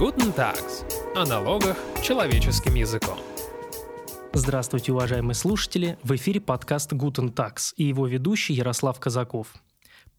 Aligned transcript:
Guten 0.00 0.34
Tags. 0.34 0.86
О 1.14 1.26
налогах 1.26 1.76
человеческим 2.02 2.74
языком. 2.74 3.18
Здравствуйте, 4.32 4.92
уважаемые 4.92 5.34
слушатели! 5.34 5.98
В 6.02 6.16
эфире 6.16 6.40
подкаст 6.40 6.94
Guten 6.94 7.30
Tax 7.30 7.74
и 7.76 7.84
его 7.84 8.06
ведущий 8.06 8.54
Ярослав 8.54 8.98
Казаков. 8.98 9.52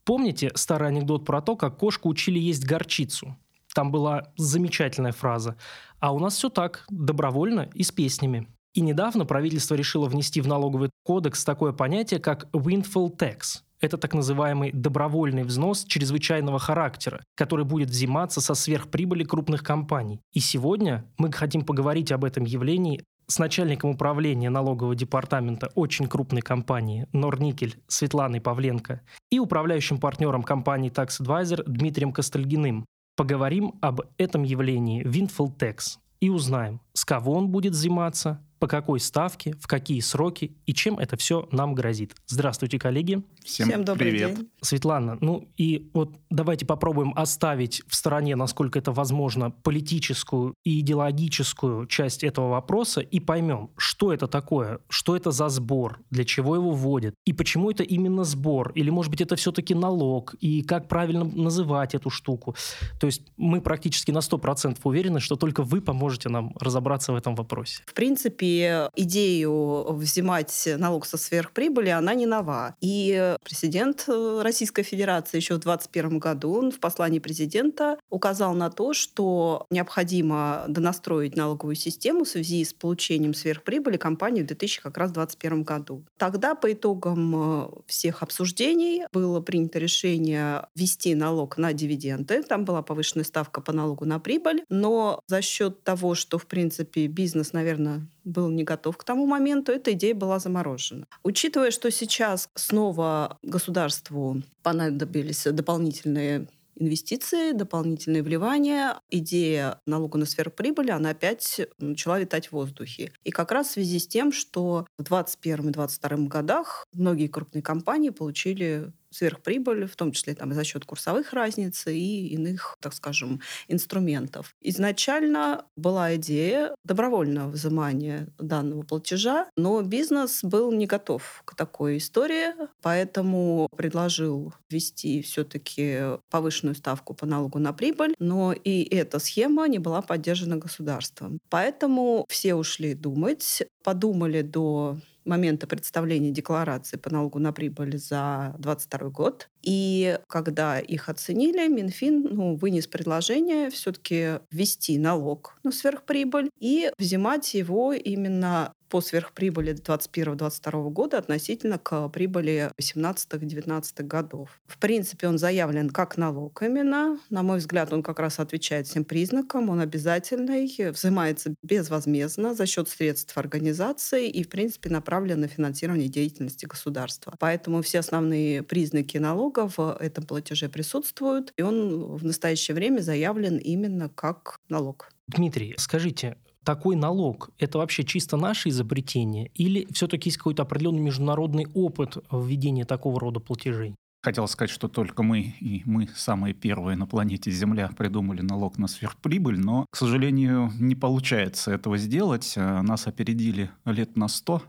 Помните 0.03 0.51
старый 0.53 0.89
анекдот 0.89 1.25
про 1.25 1.41
то, 1.41 1.55
как 1.55 1.79
кошку 1.79 2.09
учили 2.09 2.37
есть 2.37 2.63
горчицу? 2.63 3.35
Там 3.73 3.91
была 3.91 4.31
замечательная 4.37 5.13
фраза. 5.13 5.57
А 5.99 6.13
у 6.13 6.19
нас 6.19 6.35
все 6.35 6.49
так, 6.49 6.85
добровольно 6.91 7.67
и 7.73 7.81
с 7.81 7.91
песнями. 7.91 8.47
И 8.75 8.81
недавно 8.81 9.25
правительство 9.25 9.73
решило 9.73 10.05
внести 10.05 10.41
в 10.41 10.47
налоговый 10.47 10.91
кодекс 11.03 11.43
такое 11.43 11.71
понятие, 11.71 12.19
как 12.19 12.47
windfall 12.53 13.17
tax– 13.17 13.63
это 13.81 13.97
так 13.97 14.13
называемый 14.13 14.71
добровольный 14.71 15.43
взнос 15.43 15.83
чрезвычайного 15.85 16.59
характера, 16.59 17.23
который 17.35 17.65
будет 17.65 17.89
взиматься 17.89 18.39
со 18.39 18.53
сверхприбыли 18.53 19.23
крупных 19.23 19.63
компаний. 19.63 20.21
И 20.33 20.39
сегодня 20.39 21.05
мы 21.17 21.31
хотим 21.31 21.65
поговорить 21.65 22.11
об 22.11 22.23
этом 22.23 22.45
явлении 22.45 23.03
с 23.27 23.39
начальником 23.39 23.91
управления 23.91 24.49
налогового 24.49 24.95
департамента 24.95 25.71
очень 25.75 26.07
крупной 26.07 26.41
компании 26.41 27.07
Норникель 27.13 27.77
Светланой 27.87 28.41
Павленко 28.41 29.01
и 29.29 29.39
управляющим 29.39 29.99
партнером 29.99 30.43
компании 30.43 30.91
Tax 30.91 31.21
Advisor 31.21 31.63
Дмитрием 31.65 32.11
Костальгиным. 32.11 32.85
Поговорим 33.15 33.75
об 33.81 34.01
этом 34.17 34.43
явлении 34.43 35.05
Windfall 35.05 35.55
Tax 35.57 35.97
и 36.19 36.29
узнаем, 36.29 36.81
с 36.93 37.05
кого 37.05 37.33
он 37.33 37.49
будет 37.49 37.73
взиматься, 37.73 38.41
по 38.61 38.67
какой 38.67 38.99
ставке, 38.99 39.55
в 39.59 39.65
какие 39.65 39.99
сроки 40.01 40.55
и 40.67 40.73
чем 40.73 40.99
это 40.99 41.17
все 41.17 41.49
нам 41.51 41.73
грозит. 41.73 42.15
Здравствуйте, 42.27 42.77
коллеги. 42.77 43.23
Всем, 43.43 43.67
Всем 43.67 43.83
добрый 43.83 44.11
привет. 44.11 44.35
день. 44.35 44.49
Светлана, 44.61 45.17
ну 45.19 45.49
и 45.57 45.89
вот 45.95 46.15
давайте 46.29 46.67
попробуем 46.67 47.11
оставить 47.15 47.81
в 47.87 47.95
стороне, 47.95 48.35
насколько 48.35 48.77
это 48.77 48.91
возможно, 48.91 49.49
политическую 49.49 50.53
и 50.63 50.79
идеологическую 50.81 51.87
часть 51.87 52.23
этого 52.23 52.49
вопроса 52.49 53.01
и 53.01 53.19
поймем, 53.19 53.71
что 53.77 54.13
это 54.13 54.27
такое, 54.27 54.79
что 54.89 55.15
это 55.15 55.31
за 55.31 55.49
сбор, 55.49 55.99
для 56.11 56.23
чего 56.23 56.53
его 56.53 56.69
вводят 56.69 57.15
и 57.25 57.33
почему 57.33 57.71
это 57.71 57.81
именно 57.81 58.23
сбор, 58.23 58.73
или 58.75 58.91
может 58.91 59.09
быть 59.09 59.21
это 59.21 59.35
все-таки 59.37 59.73
налог, 59.73 60.35
и 60.35 60.61
как 60.61 60.87
правильно 60.87 61.23
называть 61.23 61.95
эту 61.95 62.11
штуку. 62.11 62.55
То 62.99 63.07
есть 63.07 63.23
мы 63.37 63.59
практически 63.59 64.11
на 64.11 64.19
100% 64.19 64.77
уверены, 64.83 65.19
что 65.19 65.35
только 65.35 65.63
вы 65.63 65.81
поможете 65.81 66.29
нам 66.29 66.53
разобраться 66.59 67.11
в 67.11 67.15
этом 67.15 67.33
вопросе. 67.33 67.81
В 67.87 67.95
принципе, 67.95 68.50
идею 68.95 69.93
взимать 69.93 70.69
налог 70.77 71.05
со 71.05 71.17
сверхприбыли, 71.17 71.89
она 71.89 72.13
не 72.13 72.25
нова. 72.25 72.75
И 72.81 73.35
президент 73.43 74.05
э, 74.07 74.41
Российской 74.43 74.83
Федерации 74.83 75.37
еще 75.37 75.55
в 75.55 75.59
2021 75.59 76.19
году 76.19 76.53
он 76.53 76.71
в 76.71 76.79
послании 76.79 77.19
президента 77.19 77.97
указал 78.09 78.53
на 78.53 78.69
то, 78.69 78.93
что 78.93 79.65
необходимо 79.69 80.65
донастроить 80.67 81.35
налоговую 81.35 81.75
систему 81.75 82.23
в 82.23 82.29
связи 82.29 82.63
с 82.63 82.73
получением 82.73 83.33
сверхприбыли 83.33 83.97
компании 83.97 84.41
в 84.41 84.47
2021 84.47 85.63
году. 85.63 86.03
Тогда 86.17 86.55
по 86.55 86.71
итогам 86.71 87.35
э, 87.35 87.69
всех 87.87 88.23
обсуждений 88.23 89.03
было 89.11 89.41
принято 89.41 89.79
решение 89.79 90.65
ввести 90.75 91.15
налог 91.15 91.57
на 91.57 91.73
дивиденды. 91.73 92.43
Там 92.43 92.65
была 92.65 92.81
повышенная 92.81 93.25
ставка 93.25 93.61
по 93.61 93.73
налогу 93.73 94.05
на 94.05 94.19
прибыль. 94.19 94.63
Но 94.69 95.21
за 95.27 95.41
счет 95.41 95.83
того, 95.83 96.15
что, 96.15 96.37
в 96.37 96.45
принципе, 96.47 97.07
бизнес, 97.07 97.53
наверное, 97.53 98.07
был 98.23 98.40
не 98.49 98.63
готов 98.63 98.97
к 98.97 99.03
тому 99.03 99.25
моменту, 99.25 99.71
эта 99.71 99.93
идея 99.93 100.15
была 100.15 100.39
заморожена. 100.39 101.05
Учитывая, 101.23 101.71
что 101.71 101.91
сейчас 101.91 102.49
снова 102.55 103.37
государству 103.43 104.41
понадобились 104.63 105.43
дополнительные 105.43 106.47
инвестиции, 106.81 107.51
дополнительные 107.51 108.23
вливания, 108.23 108.99
идея 109.09 109.79
налога 109.85 110.17
на 110.17 110.25
сферу 110.25 110.51
прибыли, 110.51 110.91
она 110.91 111.11
опять 111.11 111.61
начала 111.77 112.19
летать 112.19 112.47
в 112.47 112.53
воздухе. 112.53 113.11
И 113.23 113.31
как 113.31 113.51
раз 113.51 113.67
в 113.67 113.71
связи 113.71 113.99
с 113.99 114.07
тем, 114.07 114.31
что 114.31 114.87
в 114.97 115.03
2021 115.03 115.69
и 115.69 115.71
2022 115.73 116.27
годах 116.27 116.87
многие 116.93 117.27
крупные 117.27 117.61
компании 117.61 118.09
получили 118.09 118.91
сверхприбыль, 119.11 119.85
в 119.87 119.95
том 119.95 120.11
числе 120.11 120.33
там, 120.33 120.53
за 120.53 120.63
счет 120.63 120.85
курсовых 120.85 121.33
разниц 121.33 121.87
и 121.87 122.27
иных, 122.29 122.77
так 122.79 122.93
скажем, 122.93 123.41
инструментов. 123.67 124.55
Изначально 124.61 125.65
была 125.75 126.15
идея 126.15 126.75
добровольного 126.83 127.49
взимания 127.49 128.27
данного 128.39 128.83
платежа, 128.83 129.47
но 129.55 129.81
бизнес 129.81 130.43
был 130.43 130.71
не 130.71 130.87
готов 130.87 131.43
к 131.45 131.55
такой 131.55 131.97
истории, 131.97 132.53
поэтому 132.81 133.67
предложил 133.75 134.53
ввести 134.69 135.21
все-таки 135.21 136.17
повышенную 136.29 136.75
ставку 136.75 137.13
по 137.13 137.25
налогу 137.25 137.59
на 137.59 137.73
прибыль, 137.73 138.15
но 138.19 138.53
и 138.53 138.83
эта 138.83 139.19
схема 139.19 139.67
не 139.67 139.79
была 139.79 140.01
поддержана 140.01 140.57
государством. 140.57 141.39
Поэтому 141.49 142.25
все 142.29 142.55
ушли 142.55 142.93
думать, 142.93 143.63
подумали 143.83 144.41
до 144.41 144.97
момента 145.25 145.67
представления 145.67 146.31
декларации 146.31 146.97
по 146.97 147.11
налогу 147.11 147.39
на 147.39 147.51
прибыль 147.53 147.97
за 147.97 148.55
2022 148.57 149.09
год. 149.09 149.49
И 149.61 150.17
когда 150.27 150.79
их 150.79 151.09
оценили, 151.09 151.67
Минфин 151.67 152.27
ну, 152.29 152.55
вынес 152.55 152.87
предложение 152.87 153.69
все-таки 153.69 154.39
ввести 154.51 154.97
налог 154.97 155.57
на 155.63 155.71
сверхприбыль 155.71 156.49
и 156.59 156.91
взимать 156.97 157.53
его 157.53 157.93
именно 157.93 158.73
по 158.91 158.99
сверхприбыли 158.99 159.73
2021-2022 159.73 160.89
года 160.89 161.17
относительно 161.17 161.79
к 161.79 162.09
прибыли 162.09 162.71
18-19 162.77 164.03
годов. 164.03 164.59
В 164.67 164.77
принципе, 164.77 165.29
он 165.29 165.37
заявлен 165.37 165.89
как 165.89 166.17
налог 166.17 166.61
именно. 166.61 167.17
На 167.29 167.41
мой 167.41 167.59
взгляд, 167.59 167.93
он 167.93 168.03
как 168.03 168.19
раз 168.19 168.39
отвечает 168.39 168.87
всем 168.87 169.05
признакам. 169.05 169.69
Он 169.69 169.79
обязательный, 169.79 170.67
взимается 170.91 171.55
безвозмездно 171.63 172.53
за 172.53 172.65
счет 172.65 172.89
средств 172.89 173.37
организации 173.37 174.27
и, 174.29 174.43
в 174.43 174.49
принципе, 174.49 174.89
направлен 174.89 175.39
на 175.39 175.47
финансирование 175.47 176.09
деятельности 176.09 176.65
государства. 176.65 177.33
Поэтому 177.39 177.81
все 177.81 177.99
основные 177.99 178.61
признаки 178.61 179.17
налога 179.17 179.69
в 179.69 179.97
этом 180.01 180.25
платеже 180.25 180.67
присутствуют, 180.67 181.53
и 181.55 181.61
он 181.61 182.17
в 182.17 182.25
настоящее 182.25 182.75
время 182.75 182.99
заявлен 182.99 183.55
именно 183.55 184.09
как 184.09 184.57
налог. 184.67 185.09
Дмитрий, 185.27 185.75
скажите, 185.77 186.35
такой 186.63 186.95
налог– 186.95 187.49
это 187.59 187.77
вообще 187.77 188.03
чисто 188.03 188.37
наше 188.37 188.69
изобретение 188.69 189.51
или 189.55 189.87
все-таки 189.91 190.29
есть 190.29 190.37
какой-то 190.37 190.63
определенный 190.63 191.01
международный 191.01 191.67
опыт 191.73 192.17
введения 192.31 192.85
такого 192.85 193.19
рода 193.19 193.39
платежей? 193.39 193.95
Хотел 194.23 194.47
сказать, 194.47 194.69
что 194.69 194.87
только 194.87 195.23
мы 195.23 195.55
и 195.59 195.81
мы 195.85 196.07
самые 196.15 196.53
первые 196.53 196.95
на 196.95 197.07
планете 197.07 197.49
Земля 197.49 197.89
придумали 197.97 198.41
налог 198.41 198.77
на 198.77 198.87
сверхприбыль, 198.87 199.59
но, 199.59 199.87
к 199.89 199.97
сожалению, 199.97 200.71
не 200.79 200.93
получается 200.93 201.71
этого 201.71 201.97
сделать. 201.97 202.53
Нас 202.55 203.07
опередили 203.07 203.71
лет 203.83 204.15
на 204.15 204.27
сто 204.27 204.61